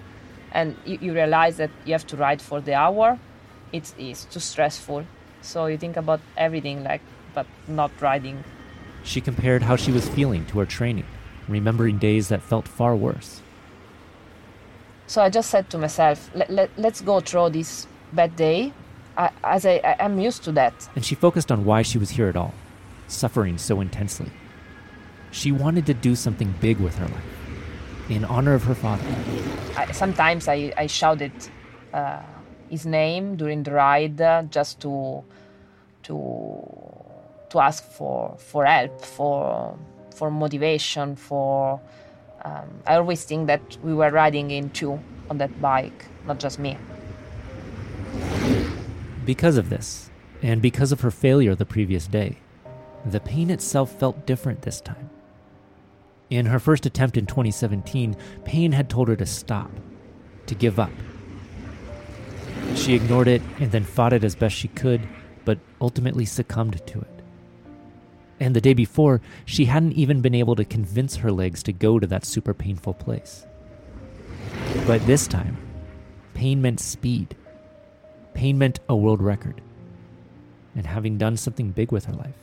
and 0.53 0.77
you, 0.85 0.99
you 1.01 1.15
realize 1.15 1.57
that 1.57 1.71
you 1.87 1.93
have 1.93 2.07
to 2.09 2.17
ride 2.17 2.43
for 2.43 2.61
the 2.61 2.75
hour, 2.75 3.19
it's, 3.73 3.95
it's 3.99 4.25
too 4.27 4.41
stressful. 4.41 5.07
So 5.41 5.67
you 5.67 5.79
think 5.79 5.97
about 5.97 6.21
everything, 6.37 6.85
like, 6.85 7.01
but 7.35 7.47
not 7.67 7.91
riding. 8.03 8.45
She 9.03 9.23
compared 9.23 9.63
how 9.63 9.77
she 9.77 9.91
was 9.91 10.07
feeling 10.09 10.45
to 10.47 10.59
her 10.59 10.67
training, 10.67 11.07
remembering 11.49 11.99
days 11.99 12.29
that 12.29 12.43
felt 12.43 12.69
far 12.69 12.95
worse. 12.95 13.41
So 15.07 15.23
I 15.23 15.31
just 15.31 15.51
said 15.51 15.71
to 15.71 15.79
myself, 15.79 16.31
let, 16.35 16.51
let, 16.51 16.71
let's 16.77 17.01
go 17.01 17.21
through 17.21 17.51
this 17.51 17.87
bad 18.15 18.37
day 18.37 18.73
I, 19.17 19.31
as 19.43 19.67
I, 19.67 19.81
I, 19.85 19.97
I'm 20.01 20.19
used 20.19 20.45
to 20.45 20.53
that. 20.53 20.89
And 20.95 21.05
she 21.05 21.15
focused 21.15 21.53
on 21.53 21.65
why 21.65 21.83
she 21.83 21.99
was 21.99 22.11
here 22.11 22.29
at 22.29 22.37
all, 22.37 22.55
suffering 23.07 23.59
so 23.59 23.81
intensely. 23.81 24.31
She 25.31 25.53
wanted 25.53 25.87
to 25.87 25.95
do 25.95 26.15
something 26.15 26.55
big 26.61 26.79
with 26.79 26.97
her 26.97 27.07
life 27.07 27.35
in 28.09 28.25
honor 28.25 28.55
of 28.55 28.65
her 28.65 28.75
father. 28.75 29.05
I, 29.77 29.91
sometimes 29.93 30.49
I, 30.49 30.73
I 30.77 30.87
shouted 30.87 31.33
uh, 31.93 32.23
his 32.69 32.87
name 32.87 33.37
during 33.37 33.63
the 33.63 33.73
ride 33.73 34.21
uh, 34.21 34.43
just 34.45 34.81
to 34.81 35.25
to 36.05 36.15
to 37.51 37.61
ask 37.61 37.85
for 37.85 38.37
for 38.39 38.65
help, 38.65 39.01
for 39.05 39.77
for 40.15 40.31
motivation, 40.31 41.17
for 41.17 41.81
um, 42.45 42.69
I 42.87 42.97
always 42.97 43.25
think 43.25 43.47
that 43.47 43.63
we 43.83 43.95
were 43.95 44.11
riding 44.11 44.51
in 44.51 44.71
two 44.71 45.01
on 45.31 45.39
that 45.39 45.61
bike, 45.61 46.05
not 46.27 46.39
just 46.39 46.59
me. 46.59 46.77
Because 49.25 49.57
of 49.57 49.71
this, 49.71 50.11
and 50.43 50.61
because 50.61 50.93
of 50.93 51.01
her 51.01 51.11
failure 51.11 51.55
the 51.55 51.65
previous 51.65 52.07
day, 52.07 52.39
the 53.07 53.21
pain 53.21 53.51
itself 53.51 53.91
felt 53.99 54.27
different 54.27 54.63
this 54.63 54.81
time. 54.81 55.11
In 56.31 56.47
her 56.47 56.59
first 56.59 56.85
attempt 56.85 57.17
in 57.17 57.27
2017, 57.27 58.17
pain 58.45 58.73
had 58.73 58.91
told 58.91 59.09
her 59.09 59.17
to 59.17 59.27
stop, 59.27 59.71
to 60.47 60.55
give 60.55 60.79
up. 60.79 60.91
She 62.75 62.95
ignored 62.95 63.29
it 63.29 63.43
and 63.59 63.71
then 63.71 63.85
fought 63.85 64.13
it 64.13 64.25
as 64.25 64.35
best 64.35 64.57
she 64.57 64.69
could, 64.69 65.01
but 65.45 65.59
ultimately 65.81 66.25
succumbed 66.25 66.87
to 66.87 67.01
it. 67.01 67.23
And 68.41 68.55
the 68.55 68.61
day 68.61 68.75
before, 68.75 69.21
she 69.45 69.67
hadn't 69.67 69.93
even 69.93 70.21
been 70.21 70.35
able 70.35 70.57
to 70.57 70.65
convince 70.65 71.17
her 71.17 71.31
legs 71.31 71.63
to 71.63 71.73
go 71.73 71.99
to 71.99 72.07
that 72.09 72.25
super 72.25 72.53
painful 72.53 72.95
place. 72.95 73.47
But 74.87 75.07
this 75.07 75.27
time, 75.27 75.57
pain 76.35 76.61
meant 76.61 76.81
speed. 76.81 77.37
Pain 78.35 78.59
meant 78.59 78.81
a 78.89 78.97
world 78.97 79.23
record. 79.23 79.61
And 80.77 80.87
having 80.87 81.19
done 81.19 81.37
something 81.37 81.71
big 81.71 81.93
with 81.93 82.05
her 82.07 82.13
life. 82.13 82.35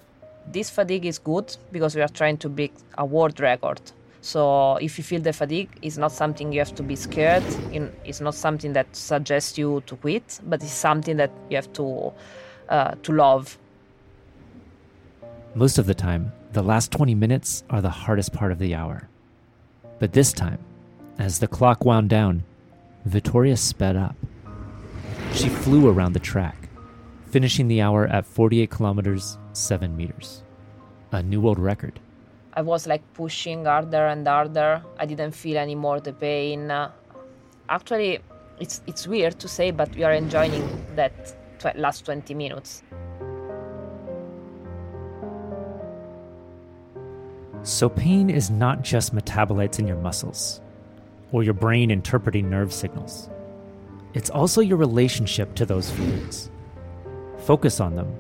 This 0.47 0.69
fatigue 0.69 1.05
is 1.05 1.19
good 1.19 1.55
because 1.71 1.95
we 1.95 2.01
are 2.01 2.07
trying 2.07 2.37
to 2.37 2.49
break 2.49 2.73
a 2.97 3.05
world 3.05 3.39
record. 3.39 3.81
So 4.21 4.75
if 4.75 4.97
you 4.97 5.03
feel 5.03 5.21
the 5.21 5.33
fatigue, 5.33 5.69
it's 5.81 5.97
not 5.97 6.11
something 6.11 6.53
you 6.53 6.59
have 6.59 6.75
to 6.75 6.83
be 6.83 6.95
scared. 6.95 7.43
It's 8.05 8.21
not 8.21 8.35
something 8.35 8.73
that 8.73 8.95
suggests 8.95 9.57
you 9.57 9.81
to 9.87 9.95
quit, 9.95 10.39
but 10.45 10.61
it's 10.61 10.71
something 10.71 11.17
that 11.17 11.31
you 11.49 11.57
have 11.57 11.71
to 11.73 12.13
uh, 12.69 12.95
to 13.03 13.11
love. 13.11 13.57
Most 15.55 15.77
of 15.77 15.85
the 15.85 15.93
time, 15.93 16.31
the 16.53 16.61
last 16.61 16.91
20 16.91 17.15
minutes 17.15 17.63
are 17.69 17.81
the 17.81 17.89
hardest 17.89 18.31
part 18.31 18.51
of 18.51 18.59
the 18.59 18.75
hour. 18.75 19.09
But 19.99 20.13
this 20.13 20.31
time, 20.31 20.59
as 21.19 21.39
the 21.39 21.47
clock 21.47 21.83
wound 21.83 22.09
down, 22.09 22.43
Vittoria 23.05 23.57
sped 23.57 23.95
up. 23.95 24.15
She 25.33 25.49
flew 25.49 25.87
around 25.87 26.13
the 26.13 26.19
track, 26.19 26.69
finishing 27.29 27.67
the 27.67 27.81
hour 27.81 28.05
at 28.07 28.25
48 28.25 28.69
kilometers, 28.69 29.37
7 29.53 29.95
meters. 29.95 30.43
A 31.11 31.23
new 31.23 31.41
world 31.41 31.59
record. 31.59 31.99
I 32.53 32.61
was 32.61 32.85
like 32.85 33.01
pushing 33.13 33.65
harder 33.65 34.07
and 34.07 34.27
harder. 34.27 34.83
I 34.99 35.05
didn't 35.05 35.31
feel 35.31 35.57
anymore 35.57 36.01
the 36.01 36.13
pain. 36.13 36.71
Actually, 37.69 38.19
it's, 38.59 38.81
it's 38.87 39.07
weird 39.07 39.39
to 39.39 39.47
say, 39.47 39.71
but 39.71 39.95
we 39.95 40.03
are 40.03 40.13
enjoying 40.13 40.85
that 40.95 41.35
tw- 41.59 41.75
last 41.77 42.05
20 42.05 42.33
minutes. 42.33 42.83
So, 47.63 47.89
pain 47.89 48.29
is 48.29 48.49
not 48.49 48.81
just 48.81 49.15
metabolites 49.15 49.79
in 49.79 49.87
your 49.87 49.97
muscles 49.97 50.61
or 51.31 51.43
your 51.43 51.53
brain 51.53 51.91
interpreting 51.91 52.49
nerve 52.49 52.73
signals, 52.73 53.29
it's 54.13 54.29
also 54.29 54.61
your 54.61 54.77
relationship 54.77 55.55
to 55.55 55.65
those 55.65 55.89
feelings. 55.89 56.49
Focus 57.39 57.79
on 57.79 57.95
them, 57.95 58.15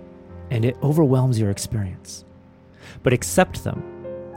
and 0.49 0.65
it 0.65 0.77
overwhelms 0.81 1.39
your 1.39 1.49
experience. 1.49 2.25
But 3.03 3.13
accept 3.13 3.63
them, 3.63 3.83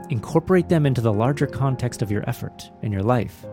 incorporate 0.09 0.69
them 0.69 0.85
into 0.85 1.01
the 1.01 1.13
larger 1.13 1.47
context 1.47 2.01
of 2.01 2.11
your 2.11 2.27
effort 2.29 2.69
and 2.81 2.91
your 2.93 3.03
life, 3.03 3.45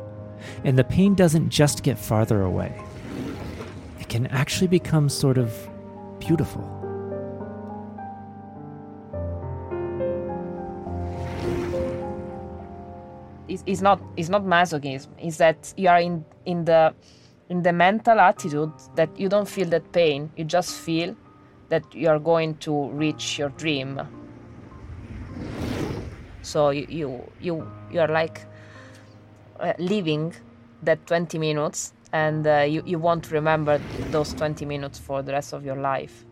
and 0.65 0.79
the 0.79 0.85
pain 0.85 1.15
doesn't 1.15 1.51
just 1.51 1.83
get 1.83 1.99
farther 1.99 2.43
away 2.43 2.83
it 4.03 4.09
can 4.09 4.27
actually 4.27 4.67
become 4.67 5.09
sort 5.09 5.39
of 5.39 5.49
beautiful. 6.19 6.63
It's, 13.47 13.81
not 13.81 14.01
it's 14.17 14.29
not 14.29 14.43
masochism. 14.43 15.09
It's 15.19 15.37
that 15.37 15.73
you 15.77 15.89
are 15.89 16.01
in 16.01 16.25
in 16.47 16.65
the 16.65 16.95
in 17.53 17.63
the 17.63 17.73
mental 17.73 18.19
attitude 18.19 18.73
that 18.95 19.11
you 19.21 19.29
don't 19.29 19.47
feel 19.47 19.69
that 19.69 19.93
pain. 19.93 20.31
You 20.39 20.45
just 20.45 20.75
feel 20.75 21.15
that 21.69 21.85
you 21.95 22.09
are 22.09 22.19
going 22.19 22.55
to 22.67 22.89
reach 22.93 23.39
your 23.39 23.51
dream. 23.51 24.01
So 26.41 26.71
you 26.71 26.87
you 26.89 27.09
you, 27.41 27.71
you 27.91 28.01
are 28.01 28.09
like 28.09 28.47
uh, 29.61 29.75
living 29.79 30.35
that 30.83 31.07
20 31.07 31.39
minutes 31.39 31.93
and 32.15 32.47
uh, 32.47 32.61
you, 32.61 32.83
you 32.87 32.99
won't 32.99 33.31
remember 33.31 33.79
those 34.11 34.33
20 34.33 34.65
minutes 34.65 34.99
for 34.99 35.23
the 35.23 35.33
rest 35.33 35.53
of 35.53 35.63
your 35.63 35.77
life. 35.77 36.25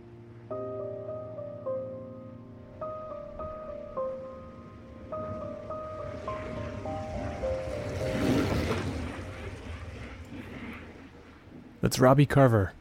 That's 11.90 11.98
Robbie 11.98 12.24
Carver. 12.24 12.72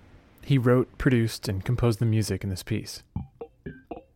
He 0.44 0.60
wrote, 0.60 1.00
produced, 1.00 1.48
and 1.48 1.66
composed 1.66 1.98
the 1.98 2.06
music 2.06 2.44
in 2.44 2.52
this 2.52 2.62
piece. 2.62 3.02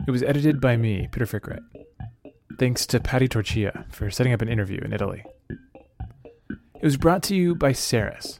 It 0.05 0.11
was 0.11 0.21
edited 0.21 0.61
by 0.61 0.77
me, 0.77 1.09
Peter 1.11 1.25
Frick-Wright. 1.25 1.63
Thanks 2.59 2.85
to 2.85 2.99
Patty 2.99 3.27
Torchia 3.27 3.91
for 3.91 4.11
setting 4.11 4.33
up 4.33 4.43
an 4.43 4.49
interview 4.49 4.79
in 4.81 4.93
Italy. 4.93 5.25
It 5.49 6.83
was 6.83 6.95
brought 6.95 7.23
to 7.23 7.35
you 7.35 7.55
by 7.55 7.71
Saris. 7.71 8.39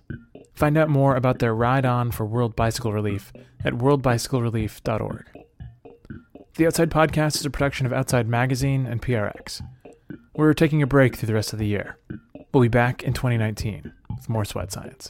Find 0.53 0.77
out 0.77 0.89
more 0.89 1.15
about 1.15 1.39
their 1.39 1.55
ride 1.55 1.87
on 1.87 2.11
for 2.11 2.23
World 2.23 2.55
Bicycle 2.55 2.93
Relief 2.93 3.33
at 3.65 3.73
worldbicyclerelief.org. 3.73 5.25
The 6.53 6.67
Outside 6.67 6.91
Podcast 6.91 7.37
is 7.37 7.47
a 7.47 7.49
production 7.49 7.87
of 7.87 7.93
Outside 7.93 8.27
Magazine 8.27 8.85
and 8.85 9.01
PRX. 9.01 9.63
We're 10.35 10.53
taking 10.53 10.83
a 10.83 10.87
break 10.87 11.15
through 11.15 11.25
the 11.25 11.33
rest 11.33 11.51
of 11.51 11.57
the 11.57 11.65
year. 11.65 11.97
We'll 12.53 12.61
be 12.61 12.67
back 12.67 13.01
in 13.01 13.13
2019 13.13 13.91
with 14.15 14.29
more 14.29 14.45
sweat 14.45 14.71
science. 14.71 15.09